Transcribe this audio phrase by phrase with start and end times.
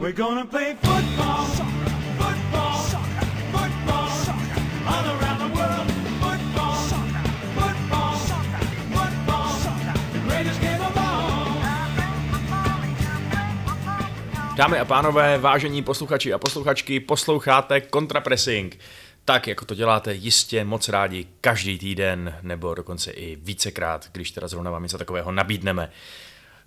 [0.00, 1.70] We're gonna play football.
[14.56, 18.78] Dámy a pánové, vážení posluchači a posluchačky, posloucháte Contrapressing.
[19.24, 24.48] Tak, jako to děláte jistě moc rádi každý týden, nebo dokonce i vícekrát, když teda
[24.48, 25.90] zrovna vám něco takového nabídneme.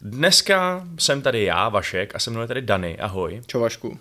[0.05, 2.97] Dneska jsem tady já, Vašek, a se mnou je tady Dany.
[2.99, 3.41] Ahoj.
[3.47, 3.99] Čo Vašku?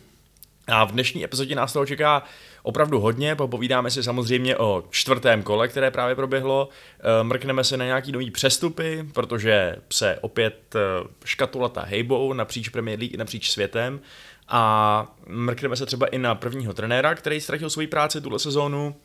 [0.66, 2.22] A v dnešní epizodě nás toho čeká
[2.62, 6.68] opravdu hodně, popovídáme si samozřejmě o čtvrtém kole, které právě proběhlo,
[7.00, 12.98] Eh, mrkneme se na nějaký nový přestupy, protože se opět eh, škatulata hejbou napříč Premier
[12.98, 14.00] League i napříč světem
[14.48, 18.96] a mrkneme se třeba i na prvního trenéra, který ztratil svoji práci tuhle sezónu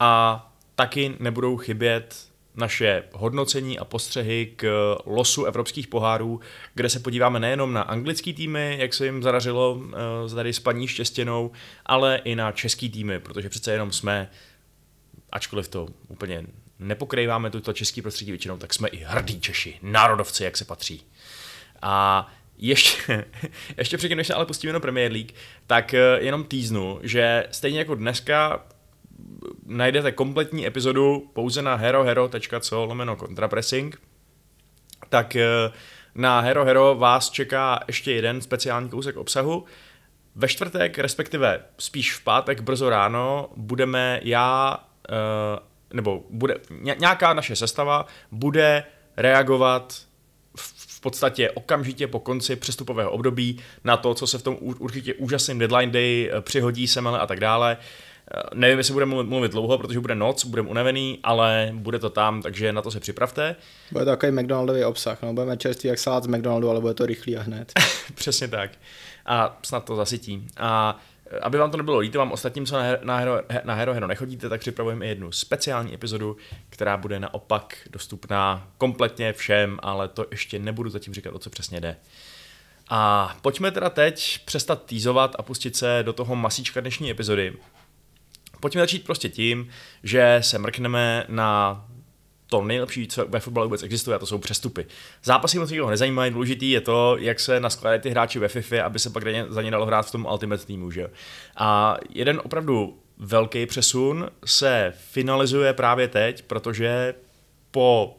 [0.00, 6.40] a taky nebudou chybět naše hodnocení a postřehy k losu evropských pohárů,
[6.74, 10.88] kde se podíváme nejenom na anglický týmy, jak se jim zadařilo uh, tady s paní
[10.88, 11.50] Štěstěnou,
[11.86, 14.30] ale i na český týmy, protože přece jenom jsme,
[15.32, 16.46] ačkoliv to úplně
[16.78, 21.02] nepokrýváme tuto český prostředí většinou, tak jsme i hrdí Češi, národovci, jak se patří.
[21.82, 22.26] A
[22.58, 23.24] ještě,
[23.76, 25.32] ještě předtím, než se ale pustíme do Premier League,
[25.66, 28.66] tak eh, jenom týznu, že stejně jako dneska
[29.76, 34.00] najdete kompletní epizodu pouze na herohero.co lomeno contrapressing,
[35.08, 35.46] tak eh,
[36.14, 39.64] na Hero Hero vás čeká ještě jeden speciální kousek obsahu.
[40.34, 45.12] Ve čtvrtek, respektive spíš v pátek brzo ráno, budeme já, eh,
[45.92, 48.84] nebo bude ně- nějaká naše sestava bude
[49.16, 49.94] reagovat
[50.56, 55.14] v podstatě okamžitě po konci přestupového období na to, co se v tom ur- určitě
[55.14, 57.76] úžasným deadline day eh, přihodí, semele a tak dále.
[57.80, 57.86] Eh,
[58.54, 62.42] Nevím, jestli budeme mluvit- mluvit dlouho, protože bude noc, budeme unavený, ale bude to tam,
[62.42, 63.56] takže na to se připravte.
[63.92, 67.06] Bude to takový McDonaldový obsah, no, budeme čerstvý jak salát z McDonaldu, ale bude to
[67.06, 67.72] rychlý a hned.
[68.14, 68.70] Přesně tak.
[69.26, 70.46] A snad to zasytí.
[70.56, 73.62] A eh, aby vám to nebylo líto, vám ostatním, co na, Her- na, Hero, he-
[73.64, 76.36] na Hero Hero nechodíte, tak připravujeme i jednu speciální epizodu,
[76.70, 81.80] která bude naopak dostupná kompletně všem, ale to ještě nebudu zatím říkat, o co přesně
[81.80, 81.96] jde.
[82.88, 87.52] A pojďme teda teď přestat týzovat a pustit se do toho masíčka dnešní epizody.
[88.62, 89.68] Pojďme začít prostě tím,
[90.02, 91.84] že se mrkneme na
[92.46, 94.86] to nejlepší, co ve fotbalu vůbec existuje, a to jsou přestupy.
[95.24, 98.98] Zápasy moc nikoho nezajímají, důležitý je to, jak se naskládají ty hráči ve FIFA, aby
[98.98, 100.90] se pak za ně dalo hrát v tom Ultimate týmu.
[100.90, 101.10] Že?
[101.56, 107.14] A jeden opravdu velký přesun se finalizuje právě teď, protože
[107.70, 108.18] po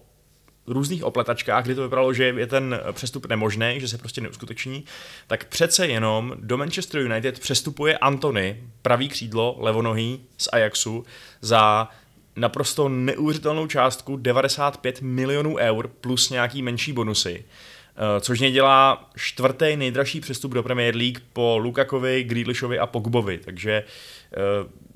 [0.67, 4.85] různých opletačkách, kdy to vypadalo, že je ten přestup nemožný, že se prostě neuskuteční,
[5.27, 11.05] tak přece jenom do Manchester United přestupuje Antony, pravý křídlo, levonohý z Ajaxu,
[11.41, 11.89] za
[12.35, 17.45] naprosto neuvěřitelnou částku 95 milionů eur plus nějaký menší bonusy.
[17.95, 23.37] Eh, Což mě dělá čtvrtý nejdražší přestup do Premier League po Lukakovi, Grealishovi a Pogbovi,
[23.37, 23.83] takže
[24.33, 24.37] eh,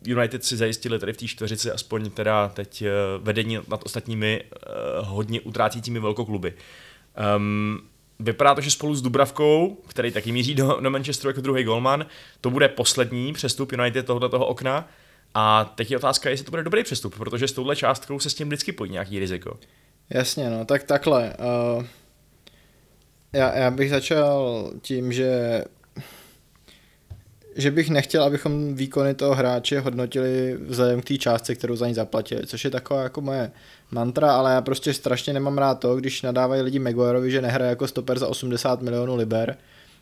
[0.07, 4.57] United si zajistili tady v té čtveřici aspoň teda teď eh, vedení nad ostatními eh,
[4.99, 6.53] hodně utrácícími velkokluby.
[7.35, 7.79] Um,
[8.19, 12.05] vypadá to, že spolu s Dubravkou, který taky míří do, do Manchesteru jako druhý golman,
[12.41, 14.89] to bude poslední přestup United tohoto toho okna.
[15.33, 18.33] A teď je otázka, jestli to bude dobrý přestup, protože s touhle částkou se s
[18.33, 19.59] tím vždycky pojí nějaký riziko.
[20.09, 21.33] Jasně, no, tak takhle.
[21.77, 21.85] Uh,
[23.33, 25.63] já, já bych začal tím, že
[27.57, 31.93] že bych nechtěl, abychom výkony toho hráče hodnotili vzhledem k té částce, kterou za ní
[31.93, 33.51] zaplatili, což je taková jako moje
[33.91, 37.87] mantra, ale já prostě strašně nemám rád to, když nadávají lidi Maguireovi, že nehraje jako
[37.87, 39.57] stoper za 80 milionů liber.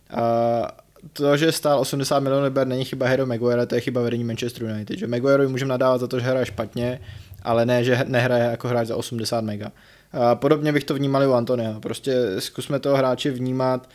[0.09, 0.77] A
[1.13, 4.63] to, že stál 80 milionů liber, není chyba Harry Maguire, to je chyba vedení Manchester
[4.63, 4.99] United.
[4.99, 6.99] Že Maguireovi můžeme nadávat za to, že hraje špatně,
[7.43, 9.71] ale ne, že nehraje jako hráč za 80 mega.
[10.13, 11.79] A podobně bych to vnímal i u Antonia.
[11.79, 13.89] Prostě zkusme toho hráče vnímat,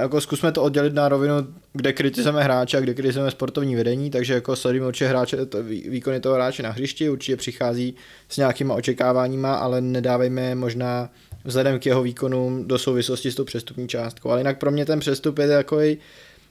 [0.00, 1.34] jako zkusme to oddělit na rovinu,
[1.72, 5.90] kde kritizujeme hráče a kde kritizujeme sportovní vedení, takže jako sledujeme určitě hráče, to, vý-
[5.90, 7.94] výkony toho hráče na hřišti, určitě přichází
[8.28, 11.10] s nějakýma očekáváníma, ale nedávejme možná
[11.44, 14.30] vzhledem k jeho výkonům do souvislosti s tou přestupní částkou.
[14.30, 15.98] Ale jinak pro mě ten přestup je takový,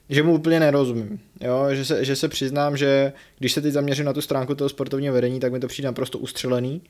[0.08, 1.20] že mu úplně nerozumím.
[1.40, 1.66] Jo?
[1.70, 5.14] Že, se, že se přiznám, že když se teď zaměřím na tu stránku toho sportovního
[5.14, 6.82] vedení, tak mi to přijde naprosto ustřelený.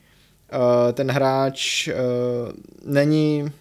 [0.53, 1.94] Uh, ten hráč uh,
[2.93, 3.53] není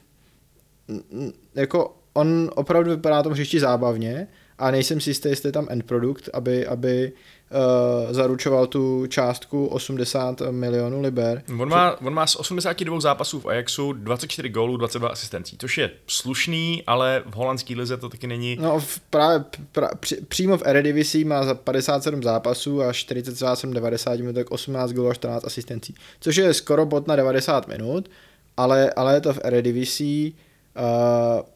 [1.55, 4.27] jako on opravdu vypadá na tom hřišti zábavně
[4.59, 7.11] a nejsem si jistý, jestli je tam end produkt, aby, aby
[7.51, 11.43] uh, zaručoval tu částku 80 milionů liber.
[11.59, 15.91] On má, on má z 82 zápasů v Ajaxu 24 gólů, 22 asistencí, což je
[16.07, 18.57] slušný, ale v holandské lize to taky není.
[18.61, 24.19] No v právě pra, při, přímo v Eredivisie má za 57 zápasů a 40,7 90
[24.19, 28.09] minut, tak 18 gólů a 14 asistencí, což je skoro bod na 90 minut,
[28.57, 30.31] ale, ale je to v Eredivisie.
[30.77, 31.52] Uh,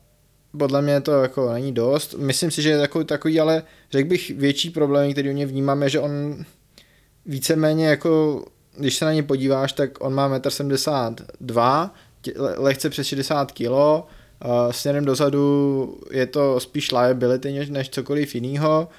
[0.58, 2.14] podle mě to jako není dost.
[2.14, 5.84] Myslím si, že je takový, takový ale řekl bych větší problém, který u něj vnímám,
[5.84, 6.46] je, že on
[7.26, 8.46] víceméně jako,
[8.78, 11.90] když se na ně podíváš, tak on má 1,72 m,
[12.58, 13.72] lehce přes 60 kg,
[14.72, 18.90] směrem dozadu je to spíš liability než, než cokoliv jiného,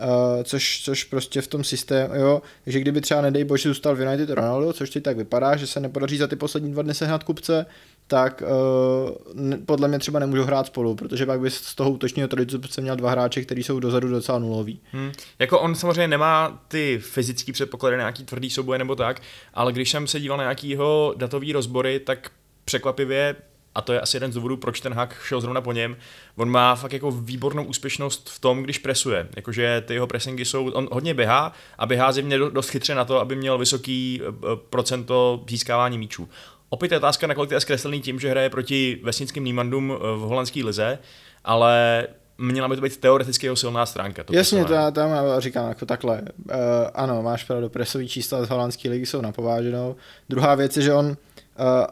[0.00, 4.00] uh, což, což prostě v tom systému, jo, že kdyby třeba nedej bože zůstal v
[4.00, 7.22] United Ronaldo, což teď tak vypadá, že se nepodaří za ty poslední dva dny sehnat
[7.22, 7.66] kupce,
[8.06, 12.80] tak uh, podle mě třeba nemůžou hrát spolu, protože pak by z toho útočního tradice
[12.80, 14.80] měl dva hráče, kteří jsou dozadu docela nuloví.
[14.92, 15.12] Hmm.
[15.38, 19.22] Jako on samozřejmě nemá ty fyzické předpoklady nějaký tvrdý souboje nebo tak,
[19.54, 22.30] ale když jsem se díval na nějaký jeho datový rozbory, tak
[22.64, 23.36] překvapivě
[23.74, 25.96] a to je asi jeden z důvodů, proč ten hack šel zrovna po něm.
[26.36, 29.28] On má fakt jako výbornou úspěšnost v tom, když presuje.
[29.36, 33.20] Jakože ty jeho pressingy jsou, on hodně běhá a běhá do- dost chytře na to,
[33.20, 34.32] aby měl vysoký eh,
[34.70, 36.28] procento získávání míčů.
[36.74, 40.20] Opět je otázka, nakolik to je zkreslený tím, že hraje proti vesnickým Niemandům eh, v
[40.20, 40.98] holandské lize,
[41.44, 42.06] ale
[42.38, 44.24] měla by to být teoreticky jeho silná stránka.
[44.24, 46.22] To Jasně, to já tam říkám jako takhle.
[46.22, 46.56] Uh,
[46.94, 49.96] ano, máš pravdu, presový čísla z holandské ligy jsou napováženou.
[50.28, 51.16] Druhá věc je, že on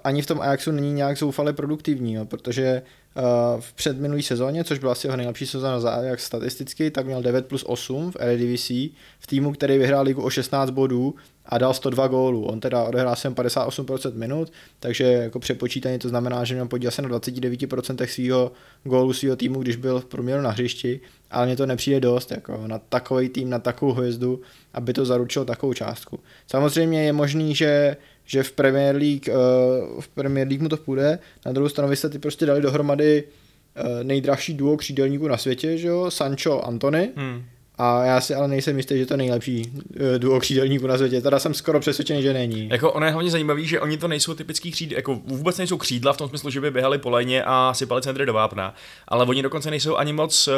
[0.04, 2.82] ani v tom Ajaxu není nějak zoufale produktivní, jo, protože
[3.16, 7.22] uh, v předminulý sezóně, což byla asi jeho nejlepší sezóna za Ajax statisticky, tak měl
[7.22, 8.88] 9 plus 8 v Eredivisie,
[9.18, 11.14] v týmu, který vyhrál ligu o 16 bodů
[11.46, 12.44] a dal 102 gólů.
[12.44, 17.02] On teda odehrál jsem 58% minut, takže jako přepočítání to znamená, že měl podíl se
[17.02, 18.52] na 29% svého
[18.84, 21.00] gólu svého týmu, když byl v průměru na hřišti,
[21.30, 24.40] ale mně to nepřijde dost jako na takový tým, na takovou hvězdu,
[24.74, 26.20] aby to zaručilo takovou částku.
[26.46, 31.18] Samozřejmě je možný, že že v Premier League, uh, v Premier League mu to půjde,
[31.46, 35.78] na druhou stranu vy jste ty prostě dali dohromady uh, nejdražší duo křídelníků na světě,
[35.78, 37.42] že jo, Sancho, Antony, Hmm.
[37.78, 41.20] a já si ale nejsem jistý, že to je nejlepší uh, duo křídelníků na světě,
[41.20, 42.68] teda jsem skoro přesvědčený, že není.
[42.68, 46.12] Jako ono je hlavně zajímavý, že oni to nejsou typický křídla, jako vůbec nejsou křídla
[46.12, 48.74] v tom smyslu, že by běhali po léně a sypali centry do vápna,
[49.08, 50.54] ale oni dokonce nejsou ani moc uh,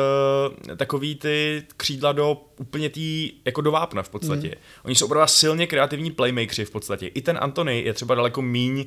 [0.77, 4.49] takový ty křídla do úplně tý, jako do vápna v podstatě.
[4.49, 4.55] Mm.
[4.85, 7.07] Oni jsou opravdu silně kreativní playmakeri v podstatě.
[7.07, 8.87] I ten Antony je třeba daleko míň, uh,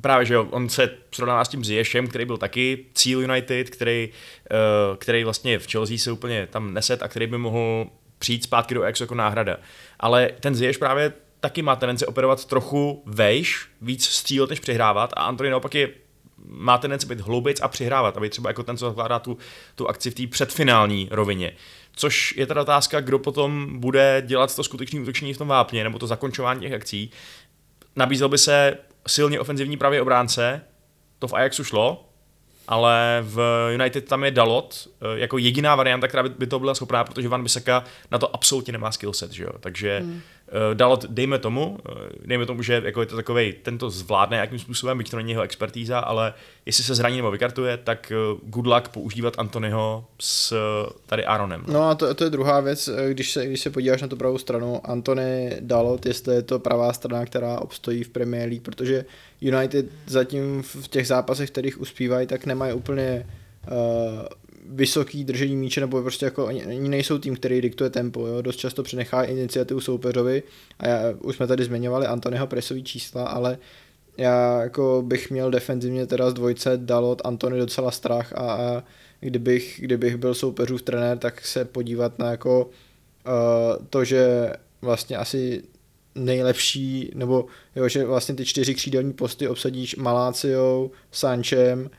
[0.00, 4.08] právě že jo, on se srovnává s tím Ziyešem, který byl taky cíl United, který,
[4.90, 7.86] uh, který vlastně v Chelsea se úplně tam neset a který by mohl
[8.18, 9.56] přijít zpátky do Ajaxu jako náhrada.
[10.00, 15.22] Ale ten Ziyech právě taky má tendenci operovat trochu vejš, víc střílet, než přihrávat a
[15.22, 15.90] Antony naopak je
[16.46, 19.38] má tendenci být hloubějc a přihrávat, aby třeba jako ten, co zvládá tu,
[19.74, 21.52] tu akci v té předfinální rovině.
[21.92, 25.98] Což je teda otázka, kdo potom bude dělat to skutečné útočení v tom vápně, nebo
[25.98, 27.10] to zakončování těch akcí.
[27.96, 30.60] Nabízel by se silně ofenzivní pravý obránce,
[31.18, 32.04] to v Ajaxu šlo,
[32.68, 36.74] ale v United tam je Dalot eh, jako jediná varianta, která by, by to byla
[36.74, 39.50] schopná, protože Van Bissaka na to absolutně nemá skillset, že jo?
[39.60, 40.20] Takže hmm.
[40.74, 41.92] Dalot, dejme tomu, eh,
[42.26, 45.42] dejme tomu, že jako je to takovej, tento zvládne jakým způsobem, byť to není jeho
[45.42, 46.34] expertíza, ale
[46.68, 51.64] jestli se zraní nebo vykartuje, tak eh, good luck používat Antonyho s eh, tady Aaronem.
[51.66, 54.16] No a to, to je druhá věc, eh, když se, když se podíváš na tu
[54.16, 59.04] pravou stranu, Antony Dalot, jestli je to pravá strana, která obstojí v Premier League, protože
[59.40, 63.26] United zatím v těch zápasech, kterých uspívají, tak nemají úplně
[63.70, 64.26] uh,
[64.66, 68.42] vysoký držení míče, nebo prostě jako oni, nejsou tým, který diktuje tempo, jo?
[68.42, 70.42] dost často přenechá iniciativu soupeřovi
[70.78, 73.58] a já, už jsme tady zmiňovali Antonyho presový čísla, ale
[74.16, 78.82] já jako bych měl defenzivně teda z dvojce Dalot Antony docela strach a, a
[79.20, 85.62] kdybych, kdybych byl soupeřův trenér, tak se podívat na jako uh, to, že vlastně asi
[86.14, 87.46] nejlepší, nebo
[87.76, 91.90] jo, že vlastně ty čtyři křídelní posty obsadíš Maláciou, Sančem,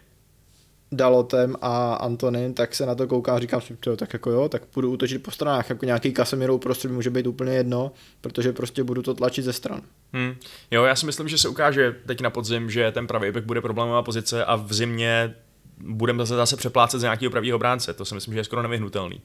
[0.91, 4.49] Dalotem a Antonin, tak se na to koukám a říkám si, "Jo, tak jako jo,
[4.49, 7.91] tak budu útočit po stranách, jako nějaký Casemiro uprostřed může být úplně jedno,
[8.21, 9.81] protože prostě budu to tlačit ze stran.
[10.13, 10.35] Hmm.
[10.71, 13.61] Jo, já si myslím, že se ukáže teď na podzim, že ten pravý back bude
[13.61, 15.35] problémová pozice a v zimě
[15.77, 17.93] budeme zase, zase přeplácet z nějakého pravého obránce.
[17.93, 19.21] To si myslím, že je skoro nevyhnutelný.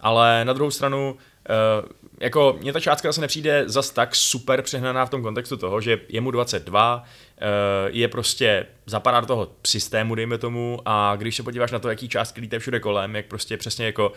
[0.00, 1.16] Ale na druhou stranu,
[1.48, 1.88] uh,
[2.20, 6.00] jako mně ta částka zase nepřijde zas tak super přehnaná v tom kontextu toho, že
[6.08, 7.02] je mu 22, uh,
[7.88, 12.08] je prostě zapadá do toho systému, dejme tomu, a když se podíváš na to, jaký
[12.08, 14.12] částky lítají všude kolem, jak prostě přesně jako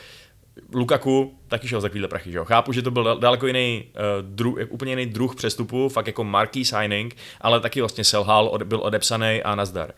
[0.74, 2.46] Lukaku taky šel za takovýhle prachy, že jo?
[2.46, 6.24] Chápu, že to byl dal- daleko jiný, uh, dru, úplně jiný druh přestupu, fakt jako
[6.24, 9.94] marquee signing, ale taky vlastně selhal, od, byl odepsaný a nazdar.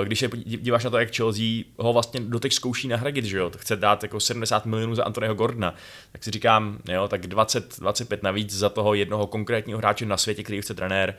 [0.00, 3.50] Uh, když se díváš na to, jak Chelsea ho vlastně doteď zkouší nahradit, že jo?
[3.56, 5.74] Chce dát jako 70 milionů za Antoneho Gordona,
[6.12, 10.42] tak si říkám, jo, tak 20, 25 navíc za toho jednoho konkrétního hráče na světě,
[10.42, 11.14] který chce trenér,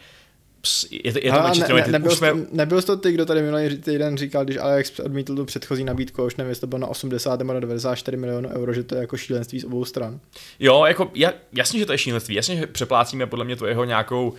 [0.91, 1.41] je to, je to
[1.73, 4.99] ne, ne, nebyl, jsme, nebyl jsi to ty, kdo tady minulý týden říkal, když Alex
[4.99, 8.49] odmítl tu předchozí nabídku, už nevím, jestli to bylo na 80 nebo na 94 milionů
[8.49, 10.19] euro, že to je jako šílenství z obou stran.
[10.59, 13.85] Jo, jako ja, jasně, že to je šílenství, jasně, že přeplácíme podle mě to jeho
[13.85, 14.33] nějakou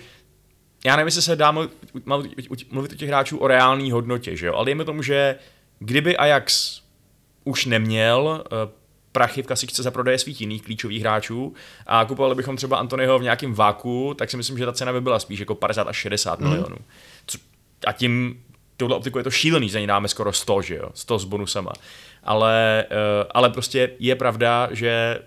[0.85, 1.73] já nevím, jestli se dá mluvit,
[2.71, 5.37] mluvit, o těch hráčů o reální hodnotě, že jo, ale dejme tomu, že
[5.79, 6.81] kdyby Ajax
[7.45, 8.82] už neměl uh,
[9.13, 11.55] prachy v kasičce za prodeje svých jiných klíčových hráčů
[11.87, 15.01] a kupovali bychom třeba Antonyho v nějakém váku, tak si myslím, že ta cena by
[15.01, 16.49] byla spíš jako 50 až 60 mm.
[16.49, 16.77] milionů.
[17.27, 17.39] Co,
[17.87, 18.43] a tím
[18.77, 21.73] touhle optiku je to šílený, za ní dáme skoro 100, že jo, 100 s bonusama.
[22.23, 25.19] Ale, uh, ale prostě je pravda, že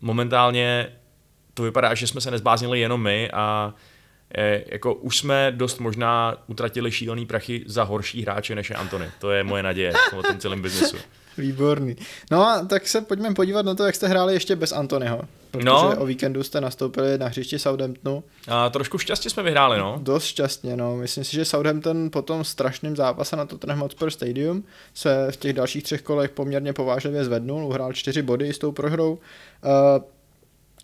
[0.00, 0.92] momentálně
[1.54, 3.74] to vypadá, že jsme se nezbáznili jenom my a
[4.36, 9.10] je, jako už jsme dost možná utratili šílený prachy za horší hráče než je Antony.
[9.18, 10.96] To je moje naděje v tom celém biznesu.
[11.38, 11.96] Výborný.
[12.30, 15.20] No a tak se pojďme podívat na to, jak jste hráli ještě bez Antonyho.
[15.50, 15.94] Protože No.
[15.98, 18.24] o víkendu jste nastoupili na hřišti Southamptonu.
[18.48, 19.98] A trošku šťastně jsme vyhráli, no.
[20.02, 20.96] Dost šťastně, no.
[20.96, 25.52] Myslím si, že Southampton po tom strašném zápase na Tottenham Hotspur Stadium se v těch
[25.52, 29.12] dalších třech kolech poměrně povážlivě zvednul, uhrál čtyři body s tou prohrou.
[29.12, 30.02] Uh,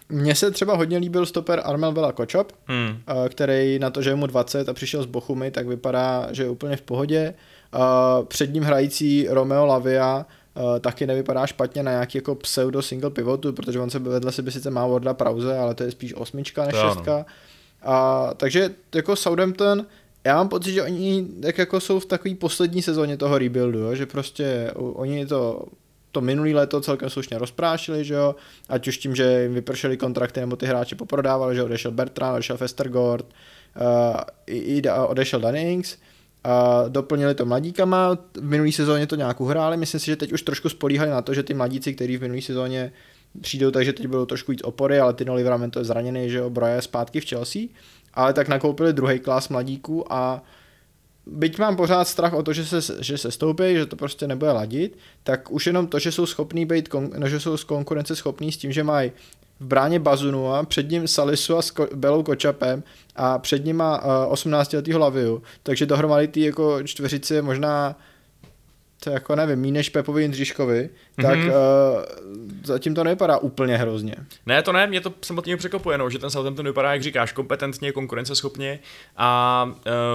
[0.09, 2.99] mně se třeba hodně líbil stoper Armel Vela Kočop, Hmm.
[3.09, 6.43] eh, který na to, že je mu 20 a přišel z Bochumy, tak vypadá, že
[6.43, 7.35] je úplně v pohodě.
[8.29, 13.53] Před ním hrající Romeo Lavia eh, taky nevypadá špatně na nějaký jako pseudo single pivotu,
[13.53, 16.75] protože on se vedle sebe sice má Warda Prause, ale to je spíš osmička než
[16.75, 17.27] To šestka.
[17.83, 19.87] A, takže jako Southampton,
[20.25, 23.95] já mám pocit, že oni tak jako jsou v takové poslední sezóně toho rebuildu, jo?
[23.95, 25.67] že prostě oni to
[26.13, 28.35] to minulý léto celkem slušně rozprášili, že jo,
[28.69, 32.57] ať už tím, že jim vypršely kontrakty nebo ty hráči poprodávali, že odešel Bertrand, odešel
[32.57, 35.97] Festergord, uh, i, i odešel Dunnings,
[36.45, 40.43] a doplnili to mladíkama, v minulý sezóně to nějak uhráli, myslím si, že teď už
[40.43, 42.93] trošku spolíhali na to, že ty mladíci, kteří v minulý sezóně
[43.41, 46.75] přijdou, takže teď budou trošku víc opory, ale Tino Livramento je zraněný, že jo, Broja
[46.75, 47.63] je zpátky v Chelsea,
[48.15, 50.43] ale tak nakoupili druhý klas mladíků a
[51.27, 54.53] byť mám pořád strach o to, že se, že se stoupí, že to prostě nebude
[54.53, 58.53] ladit, tak už jenom to, že jsou schopní být, no, že jsou z konkurence schopní
[58.53, 59.13] s tím, že mají
[59.61, 62.83] v bráně Bazunu a před ním Salisu a s Ko- Belou Kočapem
[63.17, 67.97] a před ním má uh, 18 letýho Laviu, takže dohromady ty jako čtveřici je možná
[69.05, 70.91] to jako nevím, míň než Pepovi Jindřiškovi,
[71.23, 71.49] tak Mhm.
[71.49, 71.55] uh,
[72.65, 74.15] zatím to nevypadá úplně hrozně.
[74.47, 77.93] Ne, to ne, mě to samotně překvapuje, no, že ten Southampton vypadá, jak říkáš, kompetentně,
[77.93, 78.79] konkurenceschopně
[79.17, 79.71] a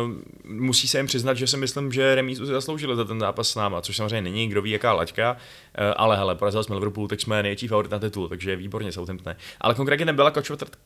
[0.05, 3.49] uh, musí se jim přiznat, že si myslím, že remízu si zasloužili za ten zápas
[3.49, 5.37] s náma, což samozřejmě není, kdo ví, jaká laťka, uh,
[5.97, 9.35] ale hele, porazili jsme Liverpool, tak jsme největší favorit na titul, takže výborně Southampton.
[9.61, 10.33] Ale konkrétně ten byla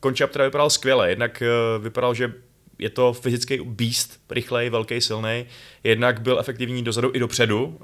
[0.00, 1.42] Končap, která vypadal skvěle, jednak
[1.76, 2.32] uh, vypadal, že
[2.78, 5.46] je to fyzický beast, rychlej, velký, silný.
[5.84, 7.74] Jednak byl efektivní dozadu i dopředu, uh,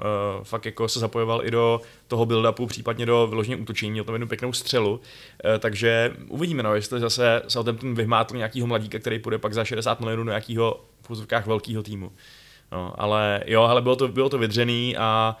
[0.43, 4.27] fakt jako se zapojoval i do toho build-upu, případně do vyloženě útočení, měl tam jednu
[4.27, 4.91] pěknou střelu.
[4.91, 4.99] Uh,
[5.59, 10.23] takže uvidíme, no, jestli zase Southampton vyhmátl nějakýho mladíka, který půjde pak za 60 milionů
[10.23, 12.11] do nějakého v úzovkách velkého týmu.
[12.71, 15.37] No, ale jo, ale bylo to, bylo to vydřený a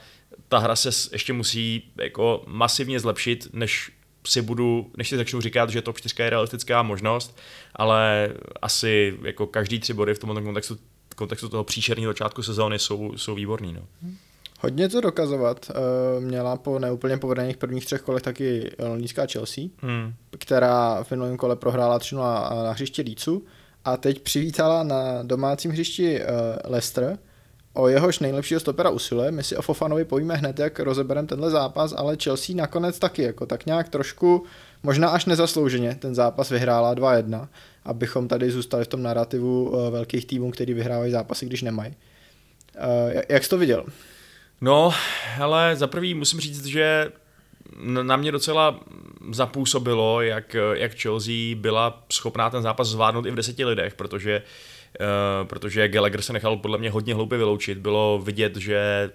[0.47, 3.91] ta hra se ještě musí jako masivně zlepšit, než
[4.25, 7.37] si budu, než si začnu říkat, že top 4 je realistická možnost,
[7.75, 10.77] ale asi jako každý tři body v tomto kontextu,
[11.15, 13.73] kontextu toho příšerného začátku sezóny jsou, jsou výborný.
[13.73, 13.81] No.
[14.59, 15.69] Hodně to dokazovat.
[15.69, 20.13] Uh, měla po neúplně povedených prvních třech kolech taky londýnská Chelsea, Hmm.
[20.39, 23.45] která v minulém kole prohrála 3 na hřišti Lícu
[23.85, 26.27] a teď přivítala na domácím hřišti uh,
[26.71, 27.17] Leicester.
[27.77, 29.31] O jehož nejlepšího stopera usiluje.
[29.31, 33.45] My si o Fofanovi povíme hned, jak rozebereme tenhle zápas, ale Chelsea nakonec taky, jako
[33.45, 34.45] tak nějak trošku,
[34.83, 37.47] možná až nezaslouženě, ten zápas vyhrála 2-1,
[37.85, 41.93] abychom tady zůstali v tom narrativu uh, velkých týmů, který vyhrávají zápasy, když nemají.
[42.75, 43.85] Uh, jak jsi to viděl?
[44.61, 44.93] No,
[45.39, 47.11] ale za prvý musím říct, že
[48.03, 48.79] na mě docela
[49.31, 54.74] zapůsobilo, jak, jak Chelsea byla schopná ten zápas zvládnout i v deseti lidech, protože, uh,
[55.43, 57.77] protože Gallagher se nechal podle mě hodně hloupě vyloučit.
[57.77, 59.09] Bylo vidět, že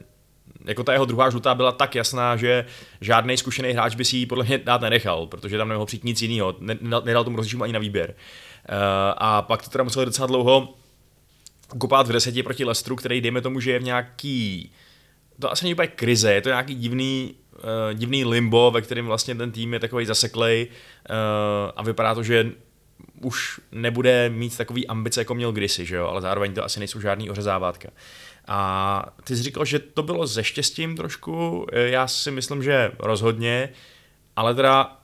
[0.65, 2.65] jako ta jeho druhá žlutá byla tak jasná, že
[3.01, 6.23] žádný zkušený hráč by si ji podle mě dát nenechal, protože tam nemohl přijít nic
[6.23, 8.15] jiného, ne, nedal tomu rozlišení ani na výběr.
[8.69, 8.77] Uh,
[9.17, 10.75] a pak to teda museli docela dlouho
[11.79, 14.73] kopat v deseti proti Lestru, který dejme tomu, že je v nějaký
[15.41, 19.35] to asi není úplně krize, je to nějaký divný, uh, divný limbo, ve kterém vlastně
[19.35, 20.69] ten tým je takový zaseklej
[21.77, 22.53] a vypadá to, že
[23.21, 26.07] už nebude mít takový ambice, jako měl kdysi, že jo?
[26.07, 27.88] ale zároveň to asi nejsou žádný ořezávátka.
[28.49, 33.69] A ty jsi říkal, že to bylo ze štěstím trošku, já si myslím, že rozhodně,
[34.37, 35.00] ale teda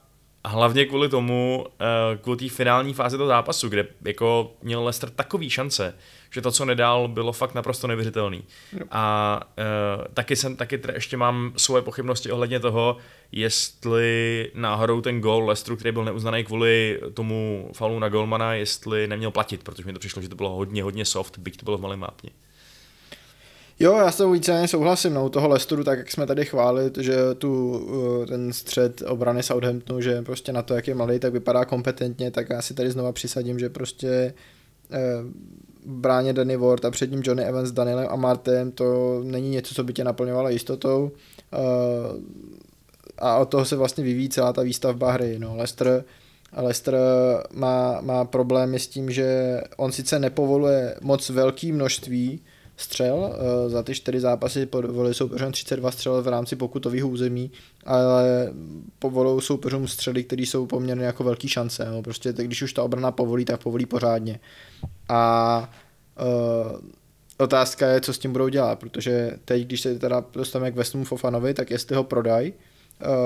[0.46, 5.50] hlavně kvůli tomu, eh, kvůli té finální fázi toho zápasu, kde jako měl Leicester takový
[5.50, 5.94] šance,
[6.30, 8.44] že to, co nedal, bylo fakt naprosto nevěřitelný.
[8.90, 9.40] A
[9.98, 12.96] uh, taky jsem, taky teda ještě mám svoje pochybnosti ohledně toho,
[13.32, 19.30] jestli náhodou ten gol Leicesteru, který byl neuznaný kvůli tomu faulu na golmana, jestli neměl
[19.30, 21.80] platit, protože mi to přišlo, že to bylo hodně, hodně soft, byť to bylo v
[21.80, 22.30] malém mápně.
[23.80, 26.90] Jo, já s tou víceméně souhlasím, no, u toho Leicesteru, tak jak jsme tady chválili,
[27.00, 31.32] že tu, uh, ten střed obrany Southamptonu, že prostě na to, jak je malý, tak
[31.32, 34.34] vypadá kompetentně, tak já si tady znova přisadím, že prostě
[34.88, 34.96] uh,
[35.86, 39.74] bráně Danny Ward a před ním Johnny Evans s Danielem a Martem, to není něco,
[39.74, 41.10] co by tě naplňovalo jistotou.
[41.52, 42.22] Uh,
[43.18, 45.38] a od toho se vlastně vyvíjí celá ta výstavba hry.
[45.38, 46.04] No, Leicester,
[46.56, 46.96] Leicester
[47.52, 52.40] má, má problémy s tím, že on sice nepovoluje moc velký množství
[52.76, 57.50] střel, eh, za ty čtyři zápasy povolili soupeřům 32 střel v rámci pokutových území,
[57.84, 58.52] ale
[58.98, 61.88] povolují soupeřům střely, které jsou poměrně jako velký šance.
[61.90, 62.02] No.
[62.02, 64.40] Prostě když už ta obrana povolí, tak povolí pořádně.
[65.08, 65.70] A
[66.20, 66.78] uh,
[67.38, 71.04] otázka je, co s tím budou dělat, protože teď, když se teda dostaneme k Westmu
[71.04, 72.52] Fofanovi, tak jestli ho prodají,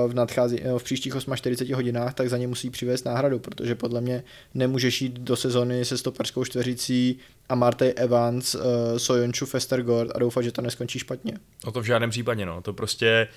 [0.06, 4.22] v, nadchází, v příštích 48 hodinách, tak za ně musí přivést náhradu, protože podle mě
[4.54, 8.62] nemůžeš jít do sezony se stoperskou čtveřicí a Martej Evans, uh,
[8.96, 11.32] Sojonču, Festergord a doufat, že to neskončí špatně.
[11.66, 12.62] No to v žádném případě, no.
[12.62, 13.28] To prostě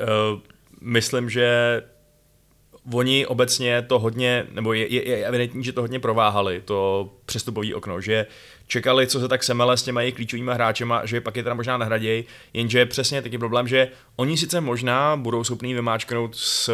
[0.00, 0.40] uh,
[0.80, 1.82] myslím, že
[2.92, 7.74] oni obecně to hodně, nebo je, je, je evidentní, že to hodně prováhali, to přestupový
[7.74, 8.26] okno, že
[8.66, 11.76] čekali, co se tak semele s těma jejich klíčovými hráčema, že pak je teda možná
[11.76, 16.70] nahradějí, jenže přesně taky problém, že oni sice možná budou schopní vymáčknout s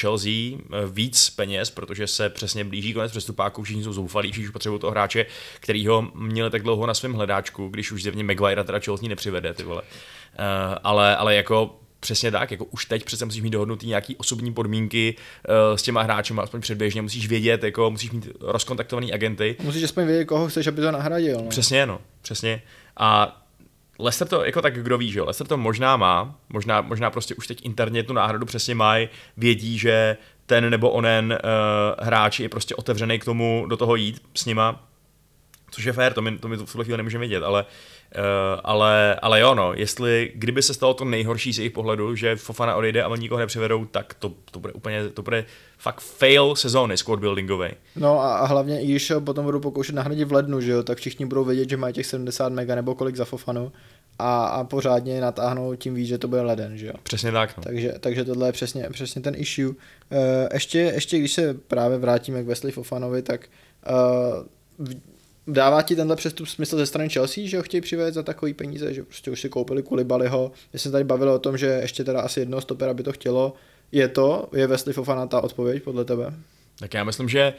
[0.00, 4.80] Chelsea eh, víc peněz, protože se přesně blíží konec přestupáků, všichni jsou zoufalí, všichni potřebují
[4.80, 5.26] toho hráče,
[5.60, 9.54] který ho měli tak dlouho na svém hledáčku, když už zjevně Maguire teda Chelsea nepřivede,
[9.54, 9.82] ty vole.
[9.82, 14.52] Uh, ale, ale jako Přesně tak, jako už teď přece musíš mít dohodnutý nějaký osobní
[14.52, 15.14] podmínky
[15.48, 19.56] uh, s těma hráči, aspoň předběžně, musíš vědět, jako musíš mít rozkontaktovaný agenty.
[19.62, 21.36] Musíš aspoň vědět, koho chceš, aby to nahradil.
[21.36, 21.48] No.
[21.48, 22.62] Přesně, no, přesně.
[22.96, 23.40] A
[23.98, 27.34] Leicester to, jako tak kdo ví, že jo, Leicester to možná má, možná, možná prostě
[27.34, 32.48] už teď interně tu náhradu přesně mají, vědí, že ten nebo onen uh, hráč je
[32.48, 34.88] prostě otevřený k tomu do toho jít s nima,
[35.74, 38.20] což je fér, to my, to my v tuhle chvíli nemůžeme vědět, ale, uh,
[38.64, 42.76] ale, ale jo, no, jestli, kdyby se stalo to nejhorší z jejich pohledu, že Fofana
[42.76, 45.44] odejde a oni nikoho nepřivedou, tak to, to bude úplně, to bude
[45.78, 47.68] fakt fail sezóny squad buildingový.
[47.96, 50.98] No a, a hlavně, i když potom budou pokoušet nahradit v lednu, že jo, tak
[50.98, 53.72] všichni budou vědět, že mají těch 70 mega nebo kolik za Fofanu
[54.18, 56.92] a, a pořádně natáhnou tím víc, že to bude leden, že jo.
[57.02, 57.62] Přesně tak, no.
[57.62, 59.68] Takže, takže tohle je přesně, přesně ten issue.
[59.68, 59.76] Uh,
[60.52, 63.48] ještě, ještě když se právě vrátíme k Wesley Fofanovi, tak
[64.78, 64.88] uh,
[65.46, 68.94] dává ti tenhle přestup smysl ze strany Chelsea, že ho chtějí přivést za takový peníze,
[68.94, 70.52] že prostě už si koupili Kulibaliho.
[70.72, 73.54] My jsme tady bavili o tom, že ještě teda asi jednoho stopera by to chtělo.
[73.92, 76.34] Je to, je Wesley Fofana ta odpověď podle tebe?
[76.78, 77.54] Tak já myslím, že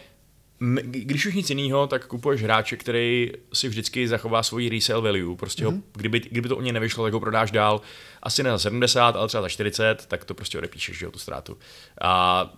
[0.82, 5.36] když už nic jiného, tak kupuješ hráče, který si vždycky zachová svoji resale value.
[5.36, 5.66] Prostě mm-hmm.
[5.66, 5.84] ho, mhm.
[5.94, 7.82] kdyby, kdyby to u něj nevyšlo, tak ho prodáš dál.
[8.24, 11.20] Asi ne za 70, ale třeba za 40, tak to prostě odepíšeš, že jo, tu
[11.20, 11.58] ztrátu.
[12.02, 12.54] A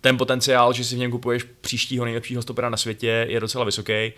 [0.00, 4.12] ten potenciál, že si v něm kupuješ příštího nejlepšího stopera na světě, je docela vysoký.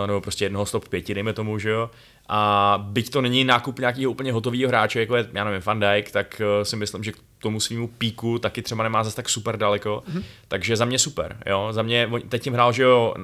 [0.00, 1.90] Uh, nebo prostě jednoho stop pěti, dejme tomu, že jo.
[2.28, 6.10] A byť to není nákup nějakého úplně hotového hráče, jako je, já nevím, Van Dijk,
[6.10, 9.56] tak uh, si myslím, že k tomu svýmu píku taky třeba nemá zase tak super
[9.56, 10.02] daleko.
[10.08, 10.22] Mm-hmm.
[10.48, 11.68] Takže za mě super, jo.
[11.70, 13.22] Za mě, teď tím hrál, že jo, uh,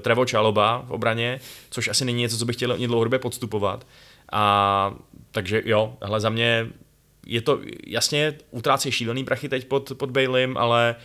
[0.00, 3.86] Trevo Čaloba v obraně, což asi není něco, co bych chtěl dlouhodobě podstupovat.
[4.32, 4.94] A
[5.30, 6.66] takže jo, hele, za mě
[7.26, 10.96] je to, jasně, utrácí šílený prachy teď pod, pod Baileym, ale,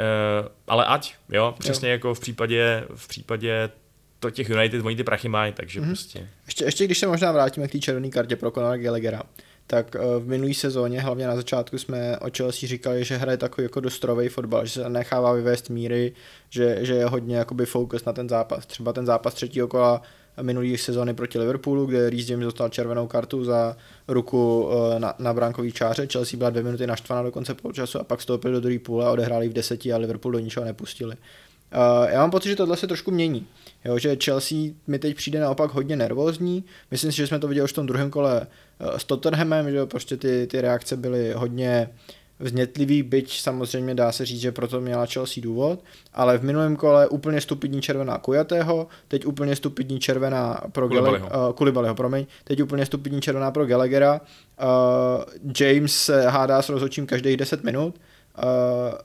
[0.00, 1.92] uh, ale ať, jo, přesně jo.
[1.92, 3.70] jako v případě, v případě
[4.18, 5.86] to těch United, oni ty prachy mají, takže mm-hmm.
[5.86, 6.28] prostě.
[6.46, 9.22] Ještě, ještě když se možná vrátíme k té červené kartě pro Conora Gallaghera,
[9.66, 13.62] tak eh, v minulé sezóně, hlavně na začátku, jsme o Chelsea říkali, že hraje takový
[13.62, 16.12] jako dostrový fotbal, že se nechává vyvést míry,
[16.50, 18.66] že, že je hodně jakoby fokus na ten zápas.
[18.66, 20.02] Třeba ten zápas třetího kola
[20.42, 23.76] minulý sezóny proti Liverpoolu, kde Reece James dostal červenou kartu za
[24.08, 26.06] ruku eh, na, na bránkový čáře.
[26.06, 29.10] Chelsea byla dvě minuty naštvaná do konce poločasu a pak vstoupili do druhé půle a
[29.10, 31.16] odehráli v deseti a Liverpool do ničeho nepustili.
[31.16, 33.46] Uh, já mám pocit, že tohle se trošku mění.
[33.84, 36.64] Jo, že Chelsea mi teď přijde naopak hodně nervózní.
[36.90, 39.86] Myslím si, že jsme to viděli už v tom druhém kole uh, s Tottenhamem, že
[39.86, 44.80] prostě ty, ty reakce byly hodně uh, vznětlivý, byť samozřejmě dá se říct, že proto
[44.80, 50.60] měla Chelsea důvod, ale v minulém kole úplně stupidní červená Kujatého, teď úplně stupidní červená
[50.72, 51.28] pro Kulibaliho.
[51.28, 54.20] Gele, uh, Kulibaliho, promiň, teď úplně stupidní červená pro Gallaghera.
[54.20, 58.00] Uh, James se hádá s rozhodčím každých 10 minut.
[58.38, 58.98] Uh,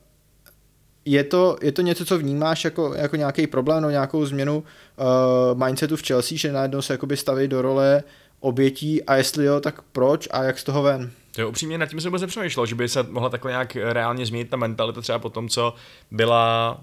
[1.05, 5.63] je to, je to něco, co vnímáš jako, jako nějaký problém, no nějakou změnu uh,
[5.65, 8.03] mindsetu v Chelsea, že najednou se jakoby staví do role
[8.39, 11.11] obětí a jestli jo, tak proč a jak z toho ven?
[11.37, 14.25] To je upřímně nad tím jsem vůbec nepřemýšlel, že by se mohla takhle nějak reálně
[14.25, 15.73] změnit ta mentalita třeba po tom, co
[16.11, 16.79] byla,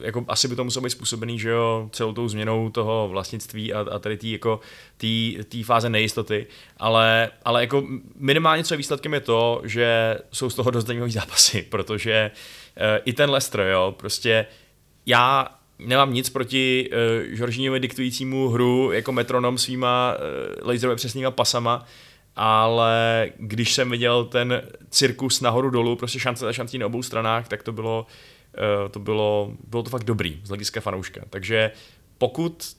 [0.00, 3.80] jako asi by to muselo být způsobený, že jo, celou tou změnou toho vlastnictví a,
[3.80, 4.60] a tady tý, jako,
[4.96, 10.50] tý, tý fáze nejistoty, ale, ale jako minimálně co je výsledkem je to, že jsou
[10.50, 12.30] z toho dost zápasy, protože
[12.76, 14.46] uh, i ten Lester, jo, prostě
[15.06, 20.14] já nemám nic proti uh, Žoržíňovi diktujícímu hru jako metronom svýma
[20.60, 21.86] uh, laserově přesnýma pasama,
[22.36, 27.48] ale když jsem viděl ten cirkus nahoru dolů, prostě šance za šancí na obou stranách,
[27.48, 28.06] tak to bylo,
[28.58, 31.20] uh, to bylo, bylo to fakt dobrý z hlediska fanouška.
[31.30, 31.70] Takže
[32.18, 32.76] pokud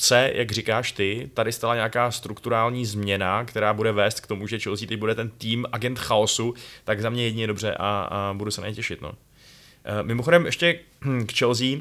[0.00, 4.58] se, jak říkáš ty, tady stala nějaká strukturální změna, která bude vést k tomu, že
[4.58, 8.50] Chelsea teď bude ten tým agent chaosu, tak za mě jedině dobře a, a budu
[8.50, 9.02] se na ně těšit.
[9.02, 9.12] No.
[9.84, 10.80] Eh, Mimochodem ještě
[11.26, 11.78] k Chelsea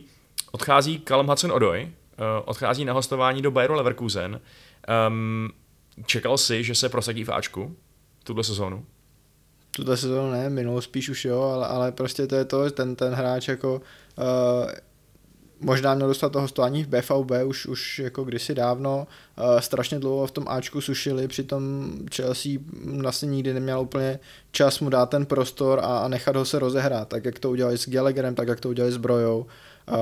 [0.52, 4.42] odchází Callum Hudson-Odoi, eh, odchází na hostování do Bayeru Leverkusen.
[5.08, 5.50] Um,
[6.06, 7.76] čekal si, že se prosadí v Ačku
[8.24, 8.86] tuhle sezónu?
[9.78, 13.14] tuhle sezónu ne, minulou spíš už jo, ale, ale prostě to je to, ten, ten
[13.14, 13.82] hráč jako
[14.18, 14.72] uh,
[15.60, 19.08] možná měl dostat to hostování v BVB už, už jako kdysi dávno,
[19.38, 22.52] uh, strašně dlouho v tom Ačku sušili, přitom Chelsea
[23.02, 24.20] vlastně nikdy neměl úplně
[24.52, 27.78] čas mu dát ten prostor a, a nechat ho se rozehrát, tak jak to udělali
[27.78, 29.46] s Gallagherem, tak jak to udělali s Brojou.
[29.91, 29.97] Uh,